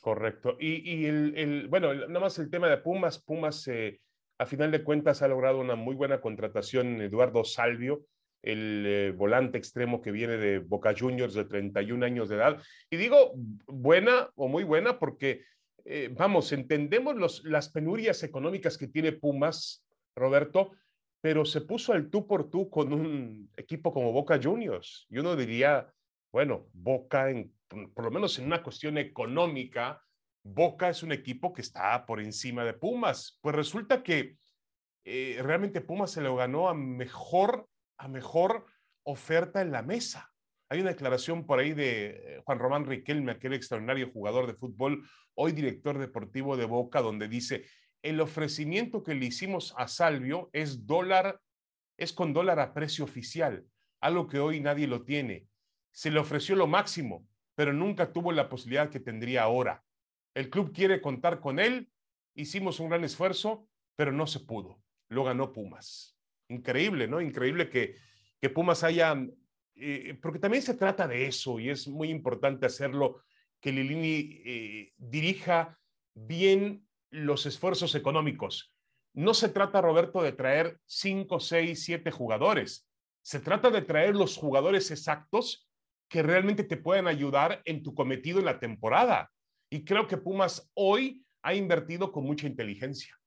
Correcto. 0.00 0.56
Y, 0.60 1.06
el, 1.06 1.66
bueno, 1.68 1.94
nada 1.94 2.20
más 2.20 2.38
el 2.38 2.50
tema 2.50 2.68
de 2.68 2.76
Pumas, 2.76 3.18
Pumas 3.18 3.66
eh, 3.68 4.00
A 4.38 4.46
final 4.46 4.70
de 4.70 4.84
cuentas 4.84 5.22
ha 5.22 5.28
logrado 5.28 5.58
una 5.60 5.76
muy 5.76 5.94
buena 5.94 6.20
contratación 6.20 7.00
Eduardo 7.00 7.42
Salvio, 7.42 8.04
el 8.42 8.84
eh, 8.86 9.12
volante 9.12 9.56
extremo 9.56 10.02
que 10.02 10.12
viene 10.12 10.36
de 10.36 10.58
Boca 10.58 10.94
Juniors 10.96 11.32
de 11.32 11.46
31 11.46 12.04
años 12.04 12.28
de 12.28 12.36
edad. 12.36 12.62
Y 12.90 12.96
digo 12.96 13.32
buena 13.66 14.30
o 14.34 14.46
muy 14.48 14.62
buena 14.62 14.98
porque, 14.98 15.44
eh, 15.84 16.10
vamos, 16.12 16.52
entendemos 16.52 17.16
los, 17.16 17.44
las 17.44 17.68
penurias 17.68 18.22
económicas 18.22 18.78
que 18.78 18.88
tiene 18.88 19.12
Pumas, 19.12 19.84
Roberto, 20.16 20.72
pero 21.20 21.44
se 21.44 21.62
puso 21.62 21.92
al 21.92 22.10
tú 22.10 22.26
por 22.26 22.50
tú 22.50 22.68
con 22.68 22.92
un 22.92 23.50
equipo 23.56 23.92
como 23.92 24.12
Boca 24.12 24.38
Juniors. 24.42 25.06
Y 25.08 25.18
uno 25.18 25.36
diría, 25.36 25.90
bueno, 26.32 26.68
Boca, 26.72 27.30
en, 27.30 27.54
por 27.94 28.04
lo 28.04 28.10
menos 28.10 28.38
en 28.38 28.46
una 28.46 28.62
cuestión 28.62 28.98
económica, 28.98 30.02
Boca 30.42 30.90
es 30.90 31.02
un 31.02 31.12
equipo 31.12 31.52
que 31.52 31.62
está 31.62 32.04
por 32.04 32.20
encima 32.20 32.64
de 32.64 32.74
Pumas. 32.74 33.38
Pues 33.40 33.54
resulta 33.56 34.02
que 34.02 34.36
eh, 35.04 35.38
realmente 35.42 35.80
Pumas 35.80 36.10
se 36.10 36.20
lo 36.20 36.36
ganó 36.36 36.68
a 36.68 36.74
mejor, 36.74 37.68
a 37.98 38.08
mejor 38.08 38.66
oferta 39.04 39.62
en 39.62 39.72
la 39.72 39.82
mesa. 39.82 40.33
Hay 40.74 40.80
una 40.80 40.90
declaración 40.90 41.46
por 41.46 41.60
ahí 41.60 41.72
de 41.72 42.06
eh, 42.06 42.42
Juan 42.44 42.58
Román 42.58 42.84
Riquelme, 42.84 43.30
aquel 43.30 43.52
extraordinario 43.52 44.10
jugador 44.10 44.48
de 44.48 44.54
fútbol, 44.54 45.08
hoy 45.34 45.52
director 45.52 45.98
deportivo 45.98 46.56
de 46.56 46.64
Boca, 46.64 47.00
donde 47.00 47.28
dice, 47.28 47.64
el 48.02 48.20
ofrecimiento 48.20 49.04
que 49.04 49.14
le 49.14 49.26
hicimos 49.26 49.72
a 49.76 49.86
Salvio 49.86 50.50
es 50.52 50.84
dólar, 50.84 51.40
es 51.96 52.12
con 52.12 52.32
dólar 52.32 52.58
a 52.58 52.74
precio 52.74 53.04
oficial, 53.04 53.64
algo 54.00 54.26
que 54.26 54.40
hoy 54.40 54.58
nadie 54.58 54.88
lo 54.88 55.04
tiene. 55.04 55.46
Se 55.92 56.10
le 56.10 56.18
ofreció 56.18 56.56
lo 56.56 56.66
máximo, 56.66 57.24
pero 57.54 57.72
nunca 57.72 58.12
tuvo 58.12 58.32
la 58.32 58.48
posibilidad 58.48 58.90
que 58.90 58.98
tendría 58.98 59.44
ahora. 59.44 59.84
El 60.34 60.50
club 60.50 60.72
quiere 60.74 61.00
contar 61.00 61.38
con 61.38 61.60
él. 61.60 61.88
Hicimos 62.34 62.80
un 62.80 62.88
gran 62.88 63.04
esfuerzo, 63.04 63.68
pero 63.94 64.10
no 64.10 64.26
se 64.26 64.40
pudo. 64.40 64.82
Lo 65.08 65.22
ganó 65.22 65.52
Pumas. 65.52 66.18
Increíble, 66.48 67.06
¿no? 67.06 67.20
Increíble 67.20 67.70
que, 67.70 67.94
que 68.40 68.50
Pumas 68.50 68.82
haya, 68.82 69.14
eh, 69.76 70.18
porque 70.20 70.38
también 70.38 70.62
se 70.62 70.74
trata 70.74 71.08
de 71.08 71.26
eso 71.26 71.58
y 71.58 71.70
es 71.70 71.88
muy 71.88 72.10
importante 72.10 72.66
hacerlo, 72.66 73.22
que 73.60 73.72
Lilini 73.72 74.42
eh, 74.44 74.92
dirija 74.96 75.78
bien 76.14 76.86
los 77.10 77.46
esfuerzos 77.46 77.94
económicos. 77.94 78.72
No 79.14 79.32
se 79.32 79.48
trata, 79.48 79.80
Roberto, 79.80 80.22
de 80.22 80.32
traer 80.32 80.78
cinco, 80.86 81.40
seis, 81.40 81.84
siete 81.84 82.10
jugadores. 82.10 82.88
Se 83.22 83.40
trata 83.40 83.70
de 83.70 83.82
traer 83.82 84.16
los 84.16 84.36
jugadores 84.36 84.90
exactos 84.90 85.68
que 86.08 86.22
realmente 86.22 86.64
te 86.64 86.76
puedan 86.76 87.06
ayudar 87.06 87.62
en 87.64 87.82
tu 87.82 87.94
cometido 87.94 88.38
en 88.38 88.44
la 88.44 88.58
temporada. 88.58 89.32
Y 89.70 89.84
creo 89.84 90.06
que 90.06 90.16
Pumas 90.16 90.70
hoy 90.74 91.24
ha 91.42 91.54
invertido 91.54 92.12
con 92.12 92.24
mucha 92.24 92.46
inteligencia. 92.46 93.18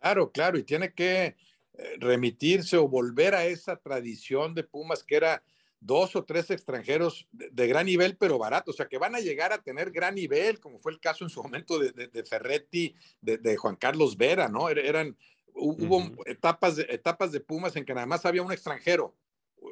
Claro, 0.00 0.32
claro, 0.32 0.58
y 0.58 0.64
tiene 0.64 0.92
que 0.92 1.36
eh, 1.74 1.96
remitirse 1.98 2.76
o 2.76 2.88
volver 2.88 3.34
a 3.34 3.44
esa 3.44 3.76
tradición 3.76 4.54
de 4.54 4.64
Pumas 4.64 5.04
que 5.04 5.16
era 5.16 5.42
dos 5.80 6.14
o 6.14 6.24
tres 6.24 6.50
extranjeros 6.50 7.26
de, 7.32 7.66
gran 7.66 7.86
nivel, 7.86 8.16
pero 8.16 8.38
barato, 8.38 8.70
o 8.70 8.74
sea, 8.74 8.86
que 8.86 8.98
van 8.98 9.14
a 9.14 9.20
llegar 9.20 9.52
a 9.52 9.62
tener 9.62 9.90
gran 9.90 10.14
nivel, 10.14 10.60
como 10.60 10.78
fue 10.78 10.92
el 10.92 11.00
caso 11.00 11.24
en 11.24 11.30
su 11.30 11.42
momento 11.42 11.78
de, 11.78 12.24
Ferretti, 12.24 12.94
de, 13.20 13.56
Juan 13.56 13.76
Carlos 13.76 14.16
Vera, 14.16 14.48
¿no? 14.48 14.68
Er, 14.68 14.78
eran, 14.78 15.16
hubo 15.54 16.12
etapas, 16.26 16.76
de, 16.76 16.86
etapas 16.90 17.32
de 17.32 17.40
Pumas 17.40 17.74
en 17.76 17.84
que 17.84 17.94
nada 17.94 18.06
más 18.06 18.26
había 18.26 18.42
un 18.42 18.52
extranjero, 18.52 19.14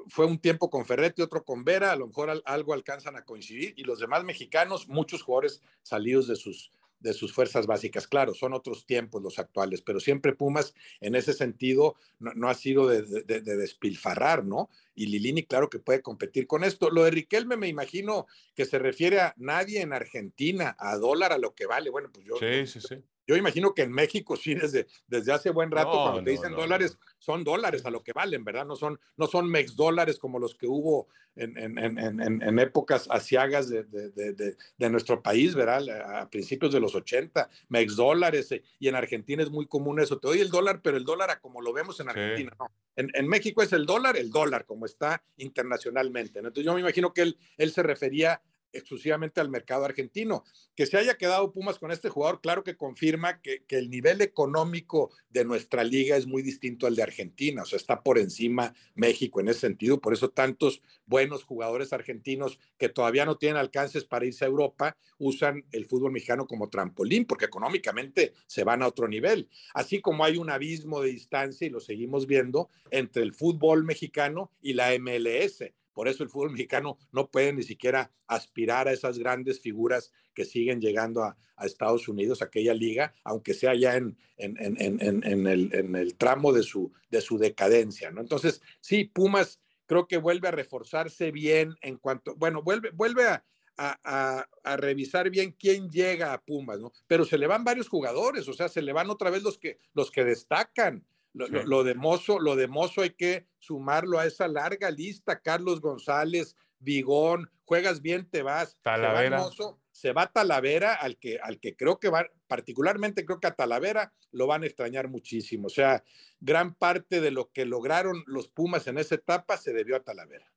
fue 0.08 0.26
un 0.26 0.38
tiempo 0.38 0.70
con 0.70 0.84
Ferretti, 0.86 1.22
otro 1.22 1.44
con 1.44 1.64
Vera, 1.64 1.92
a 1.92 1.96
lo 1.96 2.06
mejor 2.06 2.42
algo 2.44 2.72
alcanzan 2.72 3.16
a 3.16 3.24
coincidir, 3.24 3.74
y 3.76 3.84
los 3.84 4.00
demás 4.00 4.24
mexicanos, 4.24 4.88
muchos 4.88 5.22
jugadores 5.22 5.62
salidos 5.82 6.26
de 6.26 6.36
sus, 6.36 6.72
de 7.00 7.12
sus 7.12 7.32
fuerzas 7.32 7.66
básicas. 7.66 8.06
Claro, 8.06 8.34
son 8.34 8.52
otros 8.52 8.86
tiempos 8.86 9.22
los 9.22 9.38
actuales, 9.38 9.82
pero 9.82 10.00
siempre 10.00 10.34
Pumas 10.34 10.74
en 11.00 11.14
ese 11.14 11.32
sentido 11.32 11.96
no, 12.18 12.48
ha 12.48 12.54
sido 12.54 12.88
de, 12.88 13.02
despilfarrar, 13.22 14.44
¿no? 14.44 14.68
Y 14.94 15.06
Lilini, 15.06 15.44
claro 15.44 15.70
que 15.70 15.78
puede 15.78 16.02
competir 16.02 16.46
con 16.46 16.64
esto. 16.64 16.90
Lo 16.90 17.04
de 17.04 17.10
Riquelme 17.10 17.56
me 17.56 17.68
imagino 17.68 18.26
que 18.54 18.64
se 18.64 18.78
refiere 18.78 19.20
a 19.20 19.34
nadie 19.36 19.80
en 19.80 19.92
Argentina, 19.92 20.76
a 20.78 20.96
dólar, 20.96 21.32
a 21.32 21.38
lo 21.38 21.54
que 21.54 21.66
vale. 21.66 21.90
Bueno, 21.90 22.10
pues 22.12 22.26
yo, 22.26 22.36
sí, 22.36 22.66
sí, 22.66 22.80
sí. 22.80 23.02
Yo 23.28 23.36
imagino 23.36 23.74
que 23.74 23.82
en 23.82 23.92
México 23.92 24.36
sí, 24.36 24.54
desde, 24.54 24.86
desde 25.06 25.32
hace 25.32 25.50
buen 25.50 25.70
rato, 25.70 25.92
cuando 25.92 26.24
te 26.24 26.30
dicen 26.30 26.54
dólares, 26.54 26.98
son 27.18 27.44
dólares 27.44 27.84
a 27.84 27.90
lo 27.90 28.02
que 28.02 28.14
valen, 28.14 28.42
¿verdad? 28.42 28.64
No 28.64 28.74
son, 28.74 28.98
no 29.18 29.26
son 29.26 29.50
mex 29.50 29.76
dólares 29.76 30.18
como 30.18 30.38
los 30.38 30.54
que 30.54 30.66
hubo 30.66 31.08
en, 31.36 31.58
en, 31.58 31.78
en, 31.78 32.42
en 32.42 32.58
épocas 32.58 33.06
asiagas 33.10 33.68
de, 33.68 33.84
de, 33.84 34.32
de, 34.32 34.90
nuestro 34.90 35.22
país, 35.22 35.54
¿verdad? 35.54 36.20
A 36.20 36.30
principios 36.30 36.72
de 36.72 36.80
los 36.80 36.94
80, 36.94 37.50
mex 37.68 37.96
dólares, 37.96 38.48
y 38.78 38.88
en 38.88 38.94
Argentina 38.94 39.42
es 39.42 39.50
muy 39.50 39.66
común 39.66 40.00
eso. 40.00 40.18
Te 40.18 40.28
doy 40.28 40.40
el 40.40 40.48
dólar, 40.48 40.80
pero 40.82 40.96
el 40.96 41.04
dólar 41.04 41.30
a 41.30 41.38
como 41.38 41.60
lo 41.60 41.74
vemos 41.74 42.00
en 42.00 42.08
Argentina, 42.08 42.56
no. 42.58 42.70
En, 42.96 43.28
México 43.28 43.62
es 43.62 43.72
el 43.74 43.84
dólar, 43.86 44.16
el 44.16 44.30
dólar, 44.30 44.64
como 44.64 44.86
está 44.86 45.22
internacionalmente. 45.36 46.38
Entonces 46.38 46.64
yo 46.64 46.74
me 46.74 46.80
imagino 46.80 47.12
que 47.12 47.22
él, 47.22 47.38
él 47.58 47.70
se 47.70 47.84
refería 47.84 48.40
exclusivamente 48.72 49.40
al 49.40 49.48
mercado 49.48 49.84
argentino. 49.84 50.44
Que 50.74 50.86
se 50.86 50.96
haya 50.96 51.16
quedado 51.16 51.52
Pumas 51.52 51.78
con 51.78 51.90
este 51.90 52.08
jugador, 52.08 52.40
claro 52.40 52.64
que 52.64 52.76
confirma 52.76 53.40
que, 53.40 53.64
el 53.68 53.90
nivel 53.90 54.20
económico 54.20 55.10
de 55.30 55.44
nuestra 55.44 55.84
liga 55.84 56.16
es 56.16 56.26
muy 56.26 56.42
distinto 56.42 56.86
al 56.86 56.96
de 56.96 57.02
Argentina, 57.02 57.62
o 57.62 57.64
sea, 57.64 57.76
está 57.76 58.02
por 58.02 58.18
encima 58.18 58.74
México 58.94 59.40
en 59.40 59.48
ese 59.48 59.60
sentido, 59.60 60.00
por 60.00 60.12
eso 60.12 60.30
tantos 60.30 60.82
buenos 61.06 61.44
jugadores 61.44 61.92
argentinos 61.92 62.58
que 62.76 62.88
todavía 62.88 63.24
no 63.24 63.36
tienen 63.36 63.56
alcances 63.56 64.04
para 64.04 64.26
irse 64.26 64.44
a 64.44 64.48
Europa 64.48 64.96
usan 65.18 65.64
el 65.72 65.86
fútbol 65.86 66.12
mexicano 66.12 66.46
como 66.46 66.70
trampolín, 66.70 67.24
porque 67.24 67.44
económicamente 67.44 68.34
se 68.46 68.64
van 68.64 68.82
a 68.82 68.88
otro 68.88 69.08
nivel. 69.08 69.48
Así 69.74 70.00
como 70.00 70.24
hay 70.24 70.36
un 70.36 70.50
abismo 70.50 71.00
de 71.00 71.10
distancia, 71.10 71.66
y 71.66 71.70
lo 71.70 71.80
seguimos 71.80 72.26
viendo, 72.26 72.68
entre 72.90 73.22
el 73.22 73.34
fútbol 73.34 73.84
mexicano 73.84 74.50
y 74.60 74.74
la 74.74 74.96
MLS 74.98 75.64
por 75.98 76.06
eso 76.06 76.22
el 76.22 76.30
fútbol 76.30 76.52
mexicano 76.52 76.96
no 77.10 77.28
puede 77.28 77.52
ni 77.52 77.64
siquiera 77.64 78.12
aspirar 78.28 78.86
a 78.86 78.92
esas 78.92 79.18
grandes 79.18 79.58
figuras 79.58 80.12
que 80.32 80.44
siguen 80.44 80.80
llegando 80.80 81.24
a, 81.24 81.36
Estados 81.64 82.06
Unidos, 82.06 82.40
a 82.40 82.44
aquella 82.44 82.72
liga, 82.72 83.12
aunque 83.24 83.52
sea 83.52 83.74
ya 83.74 83.96
en, 83.96 84.16
el, 84.36 86.14
tramo 86.16 86.52
de 86.52 86.62
su, 86.62 86.92
de 87.10 87.20
su 87.20 87.36
decadencia. 87.36 88.12
¿no? 88.12 88.20
Entonces, 88.20 88.62
sí, 88.80 89.06
Pumas 89.06 89.60
creo 89.86 90.06
que 90.06 90.18
vuelve 90.18 90.46
a 90.46 90.52
reforzarse 90.52 91.32
bien 91.32 91.74
en 91.80 91.96
cuanto, 91.96 92.36
bueno, 92.36 92.62
vuelve, 92.62 92.90
vuelve 92.92 93.24
a, 93.24 93.44
a, 93.76 94.76
revisar 94.76 95.30
bien 95.30 95.50
quién 95.50 95.90
llega 95.90 96.32
a 96.32 96.40
Pumas, 96.40 96.78
¿no? 96.78 96.92
Pero 97.08 97.24
se 97.24 97.38
le 97.38 97.48
van 97.48 97.64
varios 97.64 97.88
jugadores, 97.88 98.46
o 98.46 98.52
sea, 98.52 98.68
se 98.68 98.82
le 98.82 98.92
van 98.92 99.10
otra 99.10 99.30
vez 99.30 99.42
los 99.42 99.58
que, 99.58 99.80
los 99.94 100.12
que 100.12 100.22
destacan. 100.22 101.04
Lo, 101.38 101.84
de 101.84 101.94
Mozo, 101.94 102.38
lo 102.40 102.56
de 102.56 102.66
Mozo 102.66 103.02
hay 103.02 103.10
que 103.10 103.46
sumarlo 103.58 104.18
a 104.18 104.26
esa 104.26 104.48
larga 104.48 104.90
lista. 104.90 105.40
Carlos 105.40 105.80
González, 105.80 106.56
Vigón, 106.78 107.50
juegas 107.64 108.02
bien, 108.02 108.28
te 108.28 108.42
vas. 108.42 108.78
Talavera. 108.82 109.44
Se 109.92 110.12
va, 110.12 110.26
Talavera, 110.26 110.94
al 110.94 111.18
que, 111.18 111.38
al 111.42 111.58
que 111.58 111.76
creo 111.76 111.98
que 111.98 112.08
va, 112.08 112.26
particularmente 112.46 113.24
creo 113.24 113.40
que 113.40 113.48
a 113.48 113.54
Talavera 113.54 114.12
lo 114.30 114.46
van 114.46 114.62
a 114.62 114.66
extrañar 114.66 115.08
muchísimo. 115.08 115.66
O 115.66 115.70
sea, 115.70 116.04
gran 116.40 116.74
parte 116.74 117.20
de 117.20 117.30
lo 117.30 117.50
que 117.50 117.64
lograron 117.64 118.22
los 118.26 118.48
Pumas 118.48 118.86
en 118.86 118.98
esa 118.98 119.16
etapa 119.16 119.56
se 119.56 119.72
debió 119.72 119.96
a 119.96 120.04
Talavera. 120.04 120.52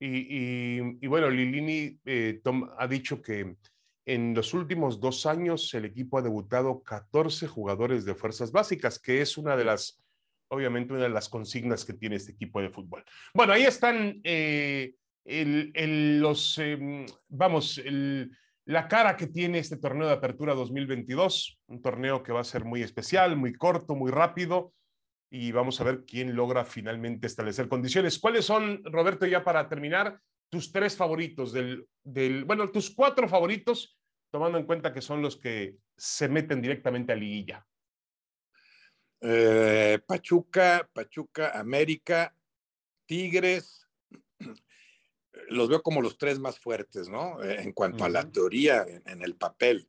Y, 0.00 1.06
bueno, 1.08 1.28
Lilini 1.28 1.98
eh, 2.04 2.40
ha 2.78 2.86
dicho 2.86 3.20
que 3.20 3.56
en 4.08 4.32
los 4.34 4.54
últimos 4.54 5.00
dos 5.00 5.26
años, 5.26 5.74
el 5.74 5.84
equipo 5.84 6.16
ha 6.16 6.22
debutado 6.22 6.82
14 6.82 7.46
jugadores 7.46 8.06
de 8.06 8.14
fuerzas 8.14 8.50
básicas, 8.50 8.98
que 8.98 9.20
es 9.20 9.36
una 9.36 9.54
de 9.54 9.66
las, 9.66 10.02
obviamente, 10.48 10.94
una 10.94 11.02
de 11.02 11.10
las 11.10 11.28
consignas 11.28 11.84
que 11.84 11.92
tiene 11.92 12.16
este 12.16 12.32
equipo 12.32 12.62
de 12.62 12.70
fútbol. 12.70 13.04
Bueno, 13.34 13.52
ahí 13.52 13.64
están 13.64 14.18
eh, 14.24 14.94
los, 15.26 16.56
em, 16.56 17.04
vamos, 17.28 17.82
la 18.64 18.88
cara 18.88 19.14
que 19.14 19.26
tiene 19.26 19.58
este 19.58 19.76
torneo 19.76 20.06
de 20.06 20.14
apertura 20.14 20.54
2022, 20.54 21.60
un 21.66 21.82
torneo 21.82 22.22
que 22.22 22.32
va 22.32 22.40
a 22.40 22.44
ser 22.44 22.64
muy 22.64 22.82
especial, 22.82 23.36
muy 23.36 23.52
corto, 23.52 23.94
muy 23.94 24.10
rápido, 24.10 24.72
y 25.30 25.52
vamos 25.52 25.82
a 25.82 25.84
ver 25.84 26.06
quién 26.06 26.34
logra 26.34 26.64
finalmente 26.64 27.26
establecer 27.26 27.68
condiciones. 27.68 28.18
¿Cuáles 28.18 28.46
son, 28.46 28.82
Roberto, 28.84 29.26
ya 29.26 29.44
para 29.44 29.68
terminar, 29.68 30.18
tus 30.50 30.72
tres 30.72 30.96
favoritos 30.96 31.52
del, 31.52 31.86
del 32.02 32.46
bueno, 32.46 32.70
tus 32.70 32.88
cuatro 32.88 33.28
favoritos 33.28 33.97
tomando 34.30 34.58
en 34.58 34.66
cuenta 34.66 34.92
que 34.92 35.02
son 35.02 35.22
los 35.22 35.36
que 35.36 35.76
se 35.96 36.28
meten 36.28 36.60
directamente 36.60 37.12
a 37.12 37.16
liguilla? 37.16 37.66
Eh, 39.20 39.98
Pachuca, 40.06 40.88
Pachuca, 40.92 41.58
América, 41.58 42.34
Tigres, 43.06 43.86
los 45.48 45.68
veo 45.68 45.82
como 45.82 46.02
los 46.02 46.18
tres 46.18 46.38
más 46.38 46.58
fuertes, 46.58 47.08
¿no? 47.08 47.42
Eh, 47.42 47.62
en 47.62 47.72
cuanto 47.72 48.04
a 48.04 48.08
la 48.08 48.30
teoría, 48.30 48.86
en, 49.06 49.22
el 49.22 49.34
papel. 49.34 49.88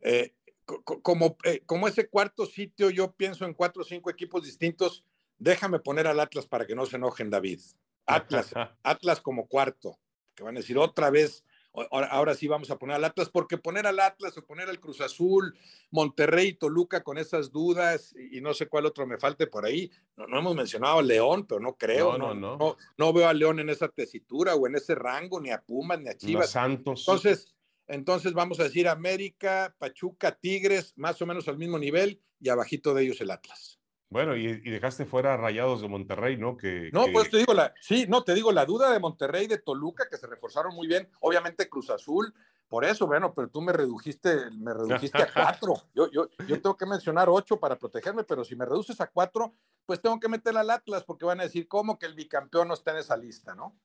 Eh, 0.00 0.34
como, 0.64 1.38
como 1.64 1.88
ese 1.88 2.08
cuarto 2.08 2.44
sitio, 2.44 2.90
yo 2.90 3.12
pienso 3.12 3.44
en 3.44 3.54
cuatro 3.54 3.82
o 3.82 3.84
cinco 3.84 4.10
equipos 4.10 4.44
distintos. 4.44 5.04
Déjame 5.38 5.78
poner 5.78 6.06
al 6.06 6.20
Atlas 6.20 6.46
para 6.46 6.66
que 6.66 6.74
no 6.74 6.86
se 6.86 6.96
enojen, 6.96 7.30
David. 7.30 7.60
Atlas, 8.04 8.52
Atlas 8.82 9.20
como 9.20 9.48
cuarto, 9.48 9.98
que 10.34 10.42
van 10.42 10.56
a 10.56 10.60
decir 10.60 10.76
otra 10.76 11.10
vez 11.10 11.45
ahora, 11.90 12.34
sí 12.34 12.48
vamos 12.48 12.70
a 12.70 12.78
poner 12.78 12.96
al 12.96 13.04
Atlas, 13.04 13.28
porque 13.28 13.58
poner 13.58 13.86
al 13.86 14.00
Atlas 14.00 14.36
o 14.38 14.44
poner 14.44 14.68
al 14.68 14.80
Cruz 14.80 15.00
Azul, 15.00 15.56
Monterrey, 15.90 16.54
Toluca 16.54 17.02
con 17.02 17.18
esas 17.18 17.50
dudas 17.50 18.14
y, 18.16 18.40
no 18.40 18.54
sé 18.54 18.68
cuál 18.68 18.86
otro 18.86 19.06
me 19.06 19.18
falte 19.18 19.46
por 19.46 19.64
ahí. 19.64 19.90
No, 20.16 20.38
hemos 20.38 20.54
mencionado 20.54 20.98
a 20.98 21.02
León, 21.02 21.46
pero 21.46 21.60
no 21.60 21.76
creo. 21.76 22.16
No, 22.16 22.34
no, 22.34 22.56
no. 22.56 22.76
No, 22.96 23.12
veo 23.12 23.28
a 23.28 23.34
León 23.34 23.60
en 23.60 23.70
esa 23.70 23.88
tesitura 23.88 24.54
o 24.54 24.66
en 24.66 24.76
ese 24.76 24.94
rango, 24.94 25.40
ni 25.40 25.50
a 25.50 25.60
Pumas, 25.60 26.00
ni 26.00 26.08
a 26.08 26.16
Chivas. 26.16 26.50
Santos. 26.50 27.00
Entonces, 27.00 27.54
entonces 27.88 28.32
vamos 28.32 28.58
a 28.60 28.64
decir 28.64 28.88
América, 28.88 29.74
Pachuca, 29.78 30.32
Tigres, 30.32 30.92
más 30.96 31.20
o 31.22 31.26
menos 31.26 31.46
al 31.48 31.58
mismo 31.58 31.78
nivel 31.78 32.20
y 32.40 32.48
abajito 32.48 32.94
de 32.94 33.04
ellos 33.04 33.20
el 33.20 33.30
Atlas. 33.30 33.75
Bueno, 34.08 34.36
y, 34.36 34.60
dejaste 34.60 35.04
fuera 35.04 35.36
Rayados 35.36 35.82
de 35.82 35.88
Monterrey, 35.88 36.36
¿no? 36.36 36.56
Que, 36.56 36.90
no, 36.92 37.06
pues 37.12 37.28
te 37.30 37.38
digo 37.38 37.54
la, 37.54 37.74
sí, 37.80 38.06
no, 38.08 38.22
te 38.22 38.34
digo 38.34 38.52
la 38.52 38.64
duda 38.64 38.92
de 38.92 39.00
Monterrey, 39.00 39.46
de 39.46 39.58
Toluca, 39.58 40.08
que 40.08 40.16
se 40.16 40.28
reforzaron 40.28 40.74
muy 40.74 40.86
bien, 40.86 41.08
obviamente 41.20 41.68
Cruz 41.68 41.90
Azul, 41.90 42.32
por 42.68 42.84
eso, 42.84 43.06
bueno, 43.06 43.32
pero 43.34 43.48
tú 43.48 43.60
me 43.60 43.72
redujiste, 43.72 44.50
me 44.52 44.74
redujiste 44.74 45.22
a 45.22 45.32
cuatro. 45.34 45.74
Yo, 45.94 46.10
yo, 46.10 46.28
yo 46.46 46.60
tengo 46.60 46.76
que 46.76 46.86
mencionar 46.86 47.28
ocho 47.28 47.58
para 47.58 47.78
protegerme, 47.78 48.24
pero 48.24 48.44
si 48.44 48.56
me 48.56 48.64
reduces 48.64 49.00
a 49.00 49.06
cuatro, 49.08 49.54
pues 49.84 50.00
tengo 50.00 50.18
que 50.18 50.28
meter 50.28 50.56
al 50.56 50.70
Atlas, 50.70 51.04
porque 51.04 51.24
van 51.24 51.40
a 51.40 51.44
decir, 51.44 51.68
¿cómo 51.68 51.98
que 51.98 52.06
el 52.06 52.14
bicampeón 52.14 52.68
no 52.68 52.74
está 52.74 52.92
en 52.92 52.98
esa 52.98 53.16
lista, 53.16 53.54
no? 53.54 53.76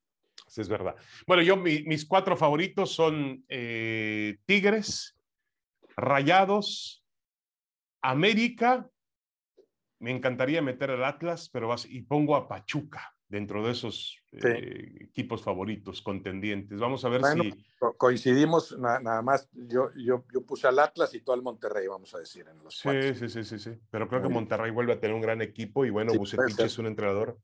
Sí, 0.48 0.62
es 0.62 0.70
verdad. 0.70 0.96
Bueno, 1.28 1.44
yo, 1.44 1.56
mis 1.58 2.06
cuatro 2.06 2.36
favoritos 2.36 2.92
son 2.92 3.46
eh, 3.48 4.38
Tigres, 4.46 5.16
Rayados, 5.96 7.04
América 8.02 8.90
me 10.02 10.12
encantaría 10.12 10.62
meter 10.62 10.92
al 10.92 11.06
Atlas, 11.06 11.50
pero 11.54 11.68
vas, 11.68 11.86
y 11.86 12.02
pongo 12.02 12.36
a 12.36 12.48
Pachuca 12.48 13.16
dentro 13.30 13.64
de 13.66 13.72
esos 13.72 14.18
eh, 14.34 14.98
equipos 15.00 15.42
favoritos, 15.42 16.02
contendientes. 16.02 16.80
Vamos 16.80 17.06
a 17.06 17.10
ver 17.10 17.24
si... 17.24 17.66
Coincidimos 17.98 18.78
nada 18.78 19.22
más, 19.22 19.50
yo, 19.54 19.90
yo, 19.96 20.26
yo 20.34 20.42
puse 20.42 20.68
al 20.68 20.80
Atlas 20.80 21.14
y 21.14 21.22
todo 21.22 21.36
al 21.36 21.42
Monterrey, 21.42 21.88
vamos 21.88 22.14
a 22.14 22.20
decir, 22.20 22.46
en 22.48 22.62
los 22.64 22.78
sí, 22.78 22.90
sí, 23.16 23.30
sí, 23.30 23.44
sí, 23.44 23.58
sí, 23.58 23.72
pero 23.90 24.08
creo 24.08 24.22
que 24.22 24.30
Monterrey 24.30 24.72
vuelve 24.72 24.94
a 24.94 25.00
tener 25.00 25.16
un 25.16 25.22
gran 25.22 25.42
equipo 25.42 25.86
y 25.86 25.90
bueno, 25.90 26.14
Bucetich 26.14 26.60
es 26.60 26.78
un 26.78 26.88
entrenador 26.88 27.40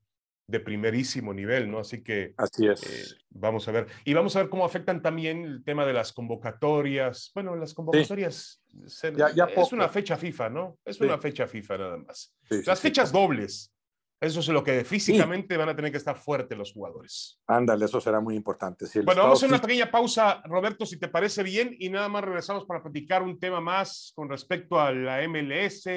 de 0.48 0.60
primerísimo 0.62 1.34
nivel, 1.34 1.70
¿no? 1.70 1.80
Así 1.80 2.02
que 2.02 2.34
Así 2.38 2.68
es. 2.68 2.84
Eh, 2.84 3.18
vamos 3.30 3.68
a 3.68 3.72
ver. 3.72 3.88
Y 4.06 4.14
vamos 4.14 4.36
a 4.36 4.40
ver 4.42 4.50
cómo 4.50 4.66
afectan 4.66 5.02
también 5.02 5.44
el 5.44 5.64
tema 5.64 5.86
de 5.86 5.94
las 5.94 6.14
convocatorias. 6.14 7.32
Bueno, 7.36 7.56
las 7.56 7.74
convocatorias 7.74 8.62
es 8.86 9.72
una 9.74 9.90
fecha 9.90 10.16
FIFA, 10.16 10.50
¿no? 10.50 10.78
Es 10.86 11.02
una 11.02 11.18
fecha 11.18 11.48
FIFA 11.48 11.78
nada 11.78 11.98
más. 11.98 12.34
las 12.50 12.80
fechas 12.80 13.12
dobles. 13.12 13.74
Eso 14.20 14.40
es 14.40 14.48
lo 14.48 14.64
que 14.64 14.84
físicamente 14.84 15.58
van 15.58 15.70
a 15.70 15.76
tener 15.76 15.92
que 15.92 15.98
estar 15.98 16.18
fuertes 16.18 16.58
los 16.58 16.74
jugadores. 16.74 17.40
Ándale, 17.46 17.86
eso 17.86 18.02
será 18.02 18.20
muy 18.20 18.36
importante. 18.36 18.86
bueno, 19.04 19.22
vamos 19.22 19.38
a 19.38 19.46
hacer 19.46 19.50
una 19.50 19.62
pequeña 19.62 19.92
pausa, 19.92 20.42
Roberto, 20.46 20.88
si 20.88 20.98
te 20.98 21.08
parece 21.08 21.44
bien, 21.44 21.76
y 21.78 21.90
nada 21.90 22.10
más 22.10 22.24
regresamos 22.24 22.66
para 22.66 22.82
platicar 22.82 23.22
un 23.22 23.38
tema 23.40 23.62
más 23.62 24.14
con 24.16 24.28
respecto 24.28 24.80
a 24.80 24.92
la 24.92 25.28
MLS 25.28 25.88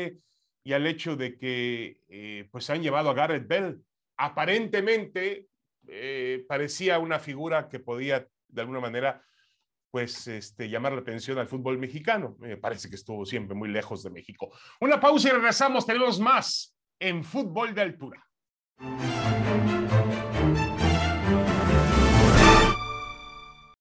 y 0.63 0.73
al 0.75 0.87
hecho 0.87 1.17
de 1.17 1.39
que 1.39 2.01
eh, 2.11 2.47
pues 2.51 2.69
han 2.69 2.83
llevado 2.83 3.09
a 3.09 3.15
Gareth 3.15 3.49
Bell 3.49 3.83
aparentemente 4.21 5.47
eh, 5.89 6.45
parecía 6.47 6.99
una 6.99 7.19
figura 7.19 7.69
que 7.69 7.81
podía 7.81 8.29
de 8.49 8.61
alguna 8.61 8.81
manera 8.81 9.25
pues 9.91 10.29
este, 10.29 10.69
llamar 10.69 10.93
la 10.93 11.01
atención 11.01 11.39
al 11.39 11.49
fútbol 11.49 11.79
mexicano. 11.79 12.37
Me 12.39 12.57
parece 12.59 12.89
que 12.89 12.97
estuvo 12.97 13.25
siempre 13.25 13.57
muy 13.57 13.71
lejos 13.71 14.03
de 14.05 14.11
México. 14.11 14.53
Una 14.81 15.01
pausa 15.01 15.29
y 15.29 15.33
regresamos. 15.33 15.87
Tenemos 15.87 16.21
más 16.21 16.77
en 17.01 17.25
fútbol 17.25 17.75
de 17.75 17.81
altura. 17.81 18.25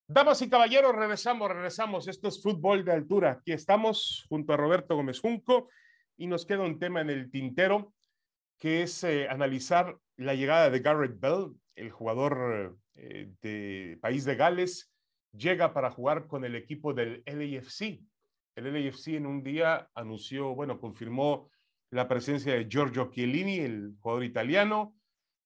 Damas 0.08 0.42
y 0.42 0.50
caballeros, 0.50 0.96
regresamos, 0.96 1.50
regresamos. 1.50 2.08
Esto 2.08 2.30
es 2.30 2.42
fútbol 2.42 2.84
de 2.86 2.94
altura. 2.94 3.32
Aquí 3.32 3.52
estamos 3.52 4.26
junto 4.30 4.54
a 4.54 4.58
Roberto 4.58 4.96
Gómez 4.96 5.20
Junco 5.20 5.70
y 6.18 6.26
nos 6.28 6.46
queda 6.46 6.64
un 6.64 6.80
tema 6.80 7.02
en 7.02 7.10
el 7.12 7.30
tintero 7.30 7.94
que 8.60 8.84
es 8.84 9.04
eh, 9.04 9.28
analizar 9.30 9.98
la 10.18 10.36
llegada 10.36 10.70
de 10.70 10.80
Garrett 10.80 11.20
Bell, 11.20 11.56
el 11.76 11.92
jugador 11.92 12.78
eh, 12.96 13.32
de 13.42 13.98
País 14.02 14.26
de 14.26 14.36
Gales, 14.36 14.92
llega 15.32 15.74
para 15.74 15.92
jugar 15.92 16.28
con 16.28 16.44
el 16.44 16.56
equipo 16.56 16.94
del 16.94 17.24
LAFC. 17.26 18.02
El 18.56 18.74
LAFC 18.74 19.08
en 19.10 19.26
un 19.26 19.42
día 19.42 19.90
anunció, 19.96 20.54
bueno, 20.54 20.80
confirmó 20.80 21.50
la 21.92 22.08
presencia 22.08 22.54
de 22.54 22.68
Giorgio 22.70 23.10
Chiellini, 23.12 23.60
el 23.60 23.96
jugador 24.00 24.26
italiano, 24.26 24.96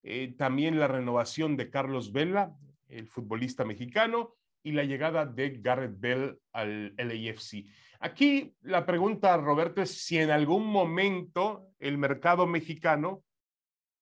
eh, 0.02 0.34
también 0.36 0.80
la 0.80 0.88
renovación 0.88 1.56
de 1.56 1.70
Carlos 1.70 2.12
Vela, 2.12 2.56
el 2.90 3.08
futbolista 3.08 3.64
mexicano, 3.64 4.36
y 4.64 4.72
la 4.72 4.84
llegada 4.84 5.26
de 5.26 5.60
Garrett 5.62 6.00
Bell 6.00 6.40
al 6.54 6.96
LAFC. 6.96 7.66
Aquí 8.00 8.56
la 8.62 8.86
pregunta, 8.86 9.38
Roberto, 9.38 9.82
es 9.82 9.92
si 10.04 10.18
en 10.18 10.32
algún 10.32 10.66
momento 10.66 11.68
el 11.80 11.98
mercado 11.98 12.48
mexicano 12.48 13.24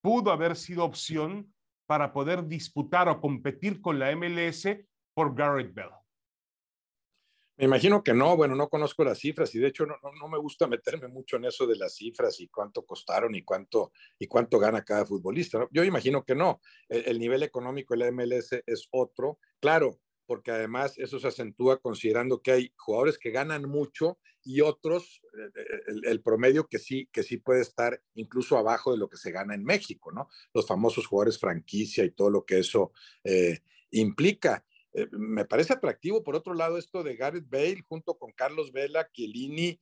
pudo 0.02 0.32
haber 0.32 0.56
sido 0.56 0.86
opción 0.86 1.54
para 1.86 2.14
poder 2.14 2.48
disputar 2.48 3.10
o 3.10 3.20
competir 3.20 3.82
con 3.82 4.00
la 4.00 4.16
MLS 4.16 4.68
por 5.14 5.36
Garrett 5.36 5.74
Bell. 5.74 5.90
Me 7.58 7.66
imagino 7.66 8.02
que 8.02 8.14
no, 8.14 8.36
bueno, 8.36 8.56
no 8.56 8.70
conozco 8.70 9.04
las 9.04 9.20
cifras 9.20 9.54
y 9.54 9.60
de 9.60 9.68
hecho 9.68 9.86
no, 9.86 9.96
no, 10.02 10.28
me 10.28 10.40
gusta 10.40 10.66
meterme 10.66 11.08
mucho 11.08 11.36
en 11.36 11.46
eso 11.46 11.68
de 11.68 11.76
las 11.76 11.94
cifras 11.94 12.40
y 12.40 12.48
cuánto 12.48 12.84
costaron 12.84 13.36
y 13.36 13.44
cuánto, 13.44 13.92
y 14.18 14.26
cuánto 14.26 14.58
gana 14.58 14.84
cada 14.84 15.06
futbolista. 15.06 15.68
Yo 15.70 15.84
imagino 15.84 16.24
que 16.24 16.34
no. 16.34 16.60
El, 16.90 17.04
el, 17.08 17.20
nivel 17.20 17.44
económico 17.44 17.94
de 17.94 18.00
la 18.00 18.12
MLS 18.12 18.54
es 18.66 18.88
otro. 18.90 19.38
Claro, 19.60 20.00
porque 20.32 20.52
además 20.52 20.98
eso 20.98 21.20
se 21.20 21.28
acentúa 21.28 21.82
considerando 21.82 22.42
que 22.42 22.54
hay 22.54 22.74
jugadores 22.78 23.18
que 23.18 23.32
ganan 23.32 23.68
mucho 23.68 24.18
y 24.46 24.62
otros, 24.62 25.22
eh, 25.38 26.00
el, 26.06 26.22
promedio 26.22 26.68
que 26.70 26.80
sí, 26.80 27.10
que 27.12 27.22
sí 27.22 27.36
puede 27.36 27.60
estar 27.60 28.02
incluso 28.14 28.58
abajo 28.58 28.94
de 28.94 28.98
lo 28.98 29.10
que 29.10 29.18
se 29.18 29.32
gana 29.32 29.56
en 29.56 29.66
México, 29.66 30.10
¿no? 30.14 30.30
Los 30.54 30.66
famosos 30.66 31.06
jugadores 31.06 31.38
franquicia 31.38 32.06
y 32.06 32.12
todo 32.12 32.30
lo 32.30 32.46
que 32.46 32.60
eso 32.60 32.94
eh, 33.26 33.60
implica. 33.90 34.64
Eh, 34.94 35.10
me 35.12 35.44
parece 35.44 35.74
atractivo, 35.74 36.24
por 36.24 36.38
otro 36.38 36.54
lado, 36.54 36.78
esto 36.78 37.04
de 37.04 37.18
Gareth 37.18 37.50
Bale 37.50 37.84
junto 37.86 38.18
con 38.18 38.32
Carlos 38.32 38.72
Vela, 38.72 39.10
Chiellini, 39.12 39.82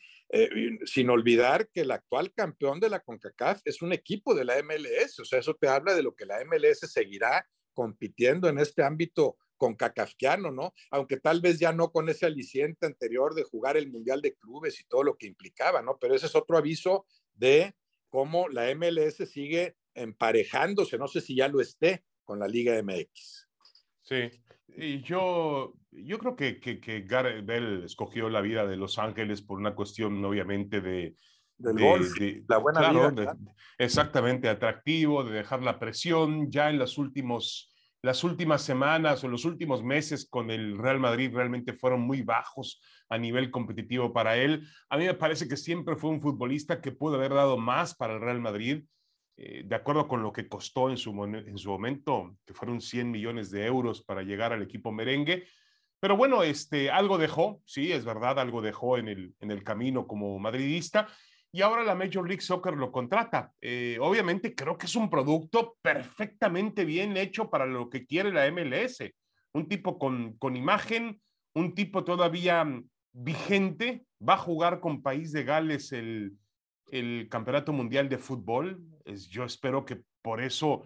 sin 0.86 1.12
olvidar 1.12 1.70
que 1.70 1.82
el 1.82 1.92
actual 1.92 2.34
campeón 2.34 2.80
de 2.80 2.90
la 2.90 3.02
CONCACAF 3.02 3.62
es 3.66 3.84
un 3.84 3.94
equipo 3.94 4.34
de 4.34 4.46
la 4.46 4.56
MLS, 4.64 5.20
o 5.20 5.26
sea, 5.26 5.38
eso 5.38 5.54
te 5.54 5.68
habla 5.68 5.94
de 5.94 6.02
lo 6.02 6.16
que 6.16 6.26
la 6.26 6.44
MLS 6.44 6.92
seguirá 6.92 7.48
compitiendo 7.72 8.50
en 8.50 8.58
este 8.58 8.82
ámbito 8.84 9.38
con 9.60 9.76
Kafkiano, 9.76 10.52
¿no? 10.52 10.74
Aunque 10.90 11.18
tal 11.18 11.42
vez 11.42 11.60
ya 11.60 11.72
no 11.74 11.92
con 11.92 12.10
ese 12.10 12.26
aliciente 12.26 12.86
anterior 12.88 13.36
de 13.36 13.44
jugar 13.44 13.78
el 13.78 13.92
Mundial 13.92 14.22
de 14.22 14.34
Clubes 14.36 14.80
y 14.80 14.86
todo 14.86 15.04
lo 15.04 15.18
que 15.18 15.28
implicaba, 15.28 15.84
¿no? 15.84 15.98
Pero 16.00 16.16
ese 16.16 16.26
es 16.26 16.36
otro 16.36 16.58
aviso 16.58 17.06
de 17.36 17.76
cómo 18.10 18.48
la 18.48 18.74
MLS 18.74 19.18
sigue 19.30 19.76
emparejándose, 19.94 20.98
no 20.98 21.08
sé 21.08 21.20
si 21.22 21.36
ya 21.36 21.50
lo 21.50 21.60
esté, 21.60 22.06
con 22.24 22.40
la 22.40 22.48
Liga 22.48 22.82
MX. 22.82 23.50
Sí, 24.02 24.30
y 24.78 25.02
yo, 25.02 25.76
yo 25.92 26.18
creo 26.20 26.36
que, 26.36 26.60
que, 26.60 26.80
que 26.80 27.02
Gareth 27.02 27.46
Bell 27.46 27.84
escogió 27.84 28.30
la 28.30 28.42
vida 28.42 28.66
de 28.66 28.78
Los 28.78 28.98
Ángeles 28.98 29.42
por 29.42 29.60
una 29.60 29.76
cuestión, 29.76 30.24
obviamente, 30.24 30.80
de, 30.80 31.16
del 31.58 31.80
golf, 31.80 32.14
la 32.48 32.58
buena 32.58 32.92
vida. 32.92 33.38
exactamente, 33.78 34.48
atractivo, 34.48 35.24
de 35.24 35.34
dejar 35.34 35.62
la 35.62 35.80
presión. 35.80 36.50
Ya 36.50 36.70
en 36.70 36.80
los 36.80 36.98
últimos 36.98 37.69
las 38.02 38.24
últimas 38.24 38.62
semanas 38.62 39.24
o 39.24 39.28
los 39.28 39.46
últimos 39.46 39.84
meses 39.84 40.28
con 40.30 40.52
el 40.52 40.78
Real 40.78 41.00
Madrid 41.00 41.34
realmente 41.34 41.74
fueron 41.74 42.02
muy 42.02 42.22
bajos 42.22 42.82
a 43.10 43.18
nivel 43.18 43.52
competitivo 43.52 44.14
para 44.14 44.38
él. 44.38 44.66
A 44.90 44.98
mí 44.98 45.06
me 45.06 45.14
parece 45.14 45.48
que 45.48 45.58
siempre 45.58 45.96
fue 45.96 46.10
un 46.10 46.22
futbolista 46.22 46.82
que 46.82 46.92
pudo 46.92 47.16
haber 47.16 47.34
dado 47.34 47.58
más 47.58 47.96
para 47.96 48.14
el 48.14 48.22
Real 48.22 48.40
Madrid, 48.40 48.84
eh, 49.38 49.64
de 49.66 49.76
acuerdo 49.76 50.08
con 50.08 50.24
lo 50.24 50.32
que 50.32 50.48
costó 50.48 50.90
en 50.90 50.98
su, 50.98 51.12
en 51.24 51.58
su 51.58 51.70
momento, 51.70 52.38
que 52.46 52.54
fueron 52.54 52.80
100 52.80 53.12
millones 53.12 53.52
de 53.52 53.66
euros 53.66 54.02
para 54.04 54.24
llegar 54.24 54.54
al 54.54 54.62
equipo 54.62 54.92
merengue. 54.92 55.46
Pero 56.00 56.16
bueno, 56.16 56.44
este, 56.44 56.90
algo 56.90 57.18
dejó, 57.18 57.62
sí, 57.66 57.92
es 57.92 58.06
verdad, 58.06 58.40
algo 58.40 58.62
dejó 58.62 58.98
en 58.98 59.10
el, 59.10 59.34
en 59.42 59.52
el 59.52 59.64
camino 59.64 60.08
como 60.08 60.40
madridista 60.40 61.10
y 61.52 61.62
ahora 61.62 61.84
la 61.84 61.96
Major 61.96 62.28
League 62.28 62.42
Soccer 62.42 62.76
lo 62.76 62.92
contrata. 62.92 63.54
Eh, 63.62 63.98
obviamente 64.02 64.54
creo 64.54 64.78
que 64.78 64.86
es 64.86 64.96
un 64.96 65.10
producto 65.10 65.78
perfectamente 65.82 66.86
bien 66.86 67.18
hecho 67.18 67.50
para 67.50 67.66
lo 67.66 67.90
que 67.90 68.06
quiere 68.06 68.32
la 68.32 68.50
MLS. 68.52 69.04
Un 69.54 69.68
tipo 69.68 69.98
con, 69.98 70.34
con 70.38 70.56
imagen, 70.56 71.20
un 71.54 71.74
tipo 71.74 72.04
todavía 72.04 72.66
vigente, 73.12 74.06
va 74.28 74.36
a 74.36 74.38
jugar 74.38 74.80
con 74.80 75.02
País 75.02 75.32
de 75.32 75.44
Gales 75.44 75.92
el, 75.92 76.34
el 76.92 77.28
Campeonato 77.30 77.74
Mundial 77.74 78.10
de 78.10 78.20
Fútbol. 78.20 78.80
Yo 79.30 79.44
espero 79.44 79.86
que 79.86 80.04
por 80.22 80.42
eso 80.42 80.84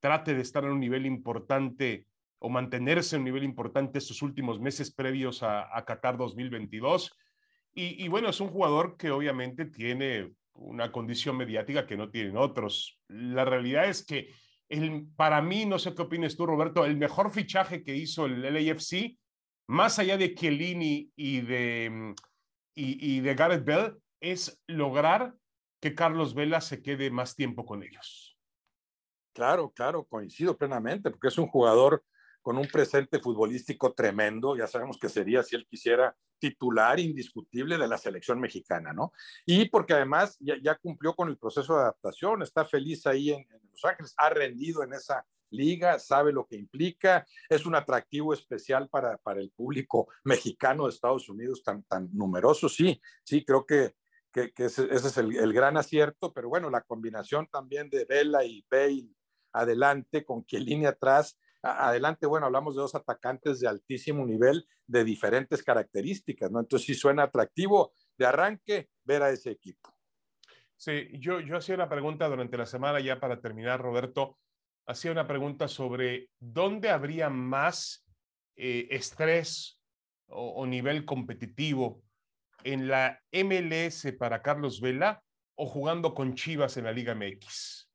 trate 0.00 0.34
de 0.34 0.42
estar 0.42 0.64
en 0.64 0.70
un 0.70 0.80
nivel 0.80 1.06
importante 1.06 2.06
o 2.40 2.48
mantenerse 2.48 3.14
en 3.14 3.20
un 3.20 3.26
nivel 3.26 3.44
importante 3.44 3.98
estos 3.98 4.22
últimos 4.22 4.58
meses 4.58 4.90
previos 4.92 5.44
a, 5.44 5.76
a 5.76 5.84
Qatar 5.84 6.16
2022 6.16 7.12
y, 7.72 8.08
bueno, 8.08 8.28
es 8.28 8.40
un 8.40 8.48
jugador 8.48 8.96
que 8.96 9.10
obviamente 9.10 9.64
tiene 9.64 10.32
una 10.54 10.92
condición 10.92 11.36
mediática 11.36 11.86
que 11.86 11.96
no 11.96 12.10
tienen 12.10 12.36
otros. 12.36 13.00
La 13.08 13.44
realidad 13.44 13.88
es 13.88 14.04
que 14.04 14.34
el, 14.68 15.06
para 15.16 15.40
mí, 15.40 15.66
no 15.66 15.78
sé 15.78 15.94
qué 15.94 16.02
opinas 16.02 16.36
tú, 16.36 16.46
Roberto, 16.46 16.84
el 16.84 16.96
mejor 16.96 17.30
fichaje 17.30 17.82
que 17.82 17.96
hizo 17.96 18.26
el 18.26 18.42
LAFC, 18.42 19.16
más 19.68 19.98
allá 19.98 20.16
de 20.16 20.34
Chiellini 20.34 21.10
y 21.16 21.40
de, 21.40 22.14
y, 22.74 23.16
y 23.16 23.20
de 23.20 23.34
Gareth 23.34 23.64
Bell, 23.64 23.96
es 24.20 24.60
lograr 24.66 25.34
que 25.80 25.94
Carlos 25.94 26.34
Vela 26.34 26.60
se 26.60 26.82
quede 26.82 27.10
más 27.10 27.34
tiempo 27.34 27.64
con 27.64 27.82
ellos. 27.82 28.36
Claro, 29.32 29.70
claro, 29.70 30.04
coincido 30.04 30.56
plenamente, 30.58 31.10
porque 31.10 31.28
es 31.28 31.38
un 31.38 31.46
jugador 31.46 32.04
con 32.42 32.56
un 32.56 32.66
presente 32.66 33.20
futbolístico 33.20 33.92
tremendo, 33.92 34.56
ya 34.56 34.66
sabemos 34.66 34.98
que 34.98 35.08
sería 35.08 35.42
si 35.42 35.56
él 35.56 35.66
quisiera 35.66 36.16
titular 36.38 36.98
indiscutible 36.98 37.76
de 37.76 37.86
la 37.86 37.98
selección 37.98 38.40
mexicana, 38.40 38.92
¿no? 38.92 39.12
Y 39.44 39.68
porque 39.68 39.92
además 39.92 40.38
ya, 40.40 40.74
cumplió 40.76 41.14
con 41.14 41.28
el 41.28 41.36
proceso 41.36 41.74
de 41.74 41.82
adaptación, 41.82 42.42
está 42.42 42.64
feliz 42.64 43.06
ahí 43.06 43.30
en, 43.30 43.46
Los 43.70 43.84
Ángeles, 43.84 44.14
ha 44.16 44.30
rendido 44.30 44.82
en 44.82 44.94
esa 44.94 45.24
liga, 45.50 45.98
sabe 45.98 46.32
lo 46.32 46.46
que 46.46 46.56
implica, 46.56 47.26
es 47.48 47.66
un 47.66 47.74
atractivo 47.74 48.32
especial 48.32 48.88
para, 48.88 49.18
para 49.18 49.40
el 49.40 49.50
público 49.50 50.08
mexicano 50.24 50.84
de 50.84 50.90
Estados 50.90 51.28
Unidos 51.28 51.62
tan, 51.62 51.82
tan 51.84 52.08
numeroso, 52.12 52.68
sí, 52.68 53.00
sí, 53.24 53.44
creo 53.44 53.66
que, 53.66 53.94
que, 54.32 54.52
ese, 54.56 54.88
es 54.90 55.16
el, 55.18 55.36
el, 55.36 55.52
gran 55.52 55.76
acierto, 55.76 56.32
pero 56.32 56.48
bueno, 56.48 56.70
la 56.70 56.82
combinación 56.82 57.48
también 57.48 57.90
de 57.90 58.04
Vela 58.04 58.44
y 58.44 58.64
Bale 58.70 59.08
adelante, 59.52 60.24
con 60.24 60.44
Chiellini 60.44 60.86
atrás, 60.86 61.36
adelante, 61.62 62.26
bueno, 62.26 62.46
hablamos 62.46 62.74
de 62.74 62.82
dos 62.82 62.94
atacantes 62.94 63.60
de 63.60 63.68
altísimo 63.68 64.26
nivel, 64.26 64.66
de 64.86 65.04
diferentes 65.04 65.62
características, 65.62 66.50
¿no? 66.50 66.60
Entonces 66.60 66.86
sí 66.86 66.94
suena 66.94 67.24
atractivo 67.24 67.92
de 68.16 68.26
arranque 68.26 68.88
ver 69.04 69.22
a 69.22 69.30
ese 69.30 69.50
equipo. 69.50 69.94
Sí, 70.76 71.08
yo, 71.18 71.40
yo 71.40 71.58
hacía 71.58 71.74
una 71.74 71.88
pregunta 71.88 72.28
durante 72.28 72.56
la 72.56 72.66
semana 72.66 73.00
ya 73.00 73.20
para 73.20 73.40
terminar, 73.40 73.80
Roberto, 73.80 74.38
hacía 74.86 75.12
una 75.12 75.26
pregunta 75.26 75.68
sobre 75.68 76.30
dónde 76.38 76.88
habría 76.88 77.28
más 77.28 78.06
eh, 78.56 78.88
estrés 78.90 79.78
o, 80.28 80.52
o 80.52 80.66
nivel 80.66 81.04
competitivo 81.04 82.02
en 82.64 82.88
la 82.88 83.20
MLS 83.32 84.12
para 84.18 84.42
Carlos 84.42 84.80
Vela 84.80 85.22
o 85.54 85.66
jugando 85.66 86.14
con 86.14 86.34
Chivas 86.34 86.78
en 86.78 86.84
la 86.84 86.92
Liga 86.92 87.14
MX. 87.14 87.89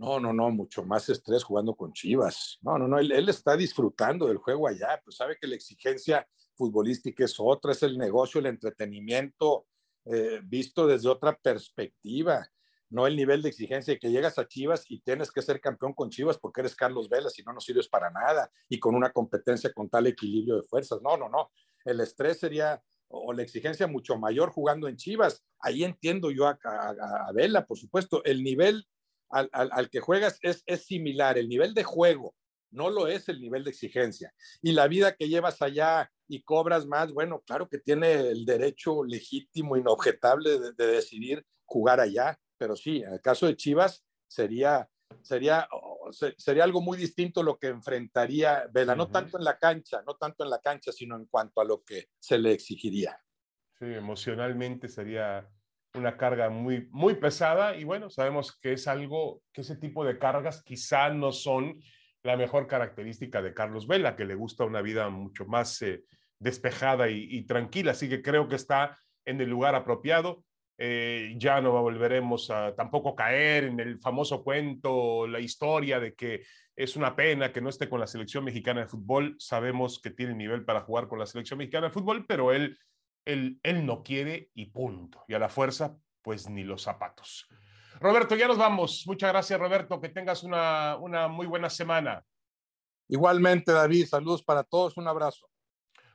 No, 0.00 0.18
no, 0.18 0.32
no, 0.32 0.50
mucho 0.50 0.82
más 0.82 1.10
estrés 1.10 1.44
jugando 1.44 1.74
con 1.74 1.92
Chivas. 1.92 2.58
No, 2.62 2.78
no, 2.78 2.88
no, 2.88 2.98
él, 2.98 3.28
está 3.28 3.54
disfrutando 3.54 4.28
del 4.28 4.38
juego 4.38 4.66
allá, 4.66 4.98
pues 5.04 5.16
sabe 5.16 5.36
que 5.38 5.46
la 5.46 5.56
exigencia 5.56 6.26
futbolística 6.54 7.22
es 7.22 7.34
otra, 7.38 7.72
es 7.72 7.82
el 7.82 7.98
negocio, 7.98 8.40
el 8.40 8.46
entretenimiento 8.46 9.66
eh, 10.06 10.40
visto 10.42 10.86
desde 10.86 11.10
otra 11.10 11.36
perspectiva, 11.36 12.48
no 12.88 13.06
el 13.06 13.14
nivel 13.14 13.42
de 13.42 13.50
exigencia 13.50 13.98
que 13.98 14.10
llegas 14.10 14.38
a 14.38 14.48
Chivas 14.48 14.86
y 14.88 15.02
tienes 15.02 15.30
que 15.30 15.42
ser 15.42 15.60
campeón 15.60 15.92
con 15.92 16.08
Chivas 16.08 16.38
porque 16.38 16.62
eres 16.62 16.74
Carlos 16.74 17.10
Vela, 17.10 17.28
si 17.28 17.42
no, 17.42 17.52
no 17.52 17.60
sirves 17.60 17.86
para 17.86 18.10
nada 18.10 18.50
y 18.70 18.80
con 18.80 18.94
una 18.94 19.12
competencia 19.12 19.70
con 19.70 19.90
tal 19.90 20.06
equilibrio 20.06 20.56
de 20.56 20.62
fuerzas. 20.62 21.02
No, 21.02 21.18
no, 21.18 21.28
no, 21.28 21.50
el 21.84 22.00
estrés 22.00 22.38
sería 22.40 22.82
o 23.08 23.34
la 23.34 23.42
exigencia 23.42 23.86
mucho 23.86 24.16
mayor 24.16 24.50
jugando 24.50 24.88
en 24.88 24.96
Chivas. 24.96 25.44
Ahí 25.58 25.84
entiendo 25.84 26.30
yo 26.30 26.46
a, 26.46 26.58
a 26.64 27.32
Vela, 27.34 27.66
por 27.66 27.76
supuesto, 27.76 28.24
el 28.24 28.42
nivel 28.42 28.86
al, 29.30 29.90
que 29.90 30.00
juegas 30.00 30.38
es, 30.42 30.62
es 30.66 30.84
similar, 30.84 31.38
el 31.38 31.48
nivel 31.48 31.74
de 31.74 31.84
juego 31.84 32.34
no 32.70 32.90
lo 32.90 33.06
es 33.08 33.28
el 33.28 33.40
nivel 33.40 33.64
de 33.64 33.70
exigencia. 33.70 34.32
Y 34.62 34.72
la 34.72 34.88
vida 34.88 35.14
que 35.14 35.28
llevas 35.28 35.60
allá 35.62 36.10
y 36.28 36.42
cobras 36.42 36.86
más, 36.86 37.12
bueno, 37.12 37.42
claro 37.46 37.68
que 37.68 37.78
tiene 37.78 38.12
el 38.12 38.44
derecho 38.44 39.04
legítimo, 39.04 39.76
inobjetable 39.76 40.58
de, 40.76 40.86
decidir 40.86 41.44
jugar 41.64 42.00
allá, 42.00 42.38
pero 42.56 42.76
sí, 42.76 43.02
en 43.02 43.14
el 43.14 43.20
caso 43.20 43.46
de 43.46 43.56
Chivas 43.56 44.04
sería, 44.28 44.88
sería, 45.22 45.68
sería 46.36 46.64
algo 46.64 46.80
muy 46.80 46.96
distinto 46.96 47.42
lo 47.42 47.58
que 47.58 47.68
enfrentaría 47.68 48.66
Vela, 48.72 48.94
no 48.94 49.08
tanto 49.10 49.38
en 49.38 49.44
la 49.44 49.58
cancha, 49.58 50.02
no 50.06 50.14
tanto 50.16 50.44
en 50.44 50.50
la 50.50 50.60
cancha, 50.60 50.92
sino 50.92 51.16
en 51.16 51.26
cuanto 51.26 51.60
a 51.60 51.64
lo 51.64 51.82
que 51.82 52.08
se 52.18 52.38
le 52.38 52.52
exigiría. 52.52 53.18
Sí, 53.78 53.86
emocionalmente 53.86 54.88
sería 54.88 55.48
una 55.94 56.16
carga 56.16 56.50
muy, 56.50 56.88
muy 56.90 57.14
pesada 57.14 57.76
y 57.76 57.84
bueno, 57.84 58.10
sabemos 58.10 58.58
que 58.60 58.72
es 58.72 58.86
algo, 58.86 59.42
que 59.52 59.62
ese 59.62 59.76
tipo 59.76 60.04
de 60.04 60.18
cargas 60.18 60.62
quizá 60.62 61.10
no 61.10 61.32
son 61.32 61.80
la 62.22 62.36
mejor 62.36 62.66
característica 62.66 63.42
de 63.42 63.54
Carlos 63.54 63.86
Vela, 63.86 64.14
que 64.14 64.24
le 64.24 64.34
gusta 64.34 64.64
una 64.64 64.82
vida 64.82 65.08
mucho 65.08 65.46
más 65.46 65.80
eh, 65.82 66.04
despejada 66.38 67.08
y, 67.08 67.42
tranquila, 67.44 67.92
así 67.92 68.08
que 68.08 68.22
creo 68.22 68.48
que 68.48 68.56
está 68.56 68.96
en 69.24 69.40
el 69.40 69.50
lugar 69.50 69.74
apropiado. 69.74 70.44
Eh, 70.82 71.34
ya 71.36 71.60
no 71.60 71.72
volveremos 71.72 72.50
a 72.50 72.74
tampoco 72.74 73.14
caer 73.14 73.64
en 73.64 73.80
el 73.80 73.98
famoso 74.00 74.42
cuento, 74.42 75.26
la 75.26 75.38
historia 75.38 76.00
de 76.00 76.14
que 76.14 76.42
es 76.74 76.96
una 76.96 77.14
pena 77.14 77.52
que 77.52 77.60
no 77.60 77.68
esté 77.68 77.90
con 77.90 78.00
la 78.00 78.06
selección 78.06 78.44
mexicana 78.44 78.80
de 78.80 78.86
fútbol. 78.86 79.36
Sabemos 79.38 80.00
que 80.00 80.10
tiene 80.10 80.34
nivel 80.34 80.64
para 80.64 80.80
jugar 80.80 81.08
con 81.08 81.18
la 81.18 81.26
selección 81.26 81.58
mexicana 81.58 81.88
de 81.88 81.92
fútbol, 81.92 82.24
pero 82.26 82.52
él 82.52 82.78
él, 83.24 83.60
no 83.84 84.02
quiere 84.02 84.50
y 84.54 84.66
punto. 84.66 85.24
Y 85.28 85.34
a 85.34 85.38
la 85.38 85.48
fuerza, 85.48 85.96
pues 86.22 86.48
ni 86.48 86.64
los 86.64 86.82
zapatos. 86.82 87.46
Roberto, 88.00 88.34
ya 88.34 88.48
nos 88.48 88.58
vamos. 88.58 89.04
Muchas 89.06 89.30
gracias, 89.30 89.58
Roberto. 89.58 90.00
Que 90.00 90.08
tengas 90.08 90.42
una, 90.42 90.96
una 90.96 91.28
muy 91.28 91.46
buena 91.46 91.68
semana. 91.68 92.24
Igualmente, 93.08 93.72
David. 93.72 94.06
Saludos 94.06 94.42
para 94.42 94.64
todos. 94.64 94.96
Un 94.96 95.08
abrazo. 95.08 95.48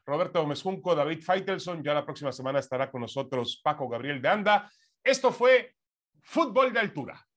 Roberto 0.05 0.45
Mezcunco, 0.45 0.95
David 0.95 1.21
Feitelson. 1.21 1.83
Ya 1.83 1.93
la 1.93 2.05
próxima 2.05 2.31
semana 2.31 2.59
estará 2.59 2.89
con 2.89 3.01
nosotros 3.01 3.61
Paco 3.63 3.87
Gabriel 3.87 4.21
de 4.21 4.29
Anda. 4.29 4.71
Esto 5.03 5.31
fue 5.31 5.75
Fútbol 6.21 6.73
de 6.73 6.79
Altura. 6.79 7.27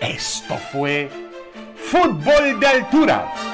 Esto 0.00 0.56
fue 0.56 1.08
Fútbol 1.76 2.60
de 2.60 2.66
Altura 2.66 3.53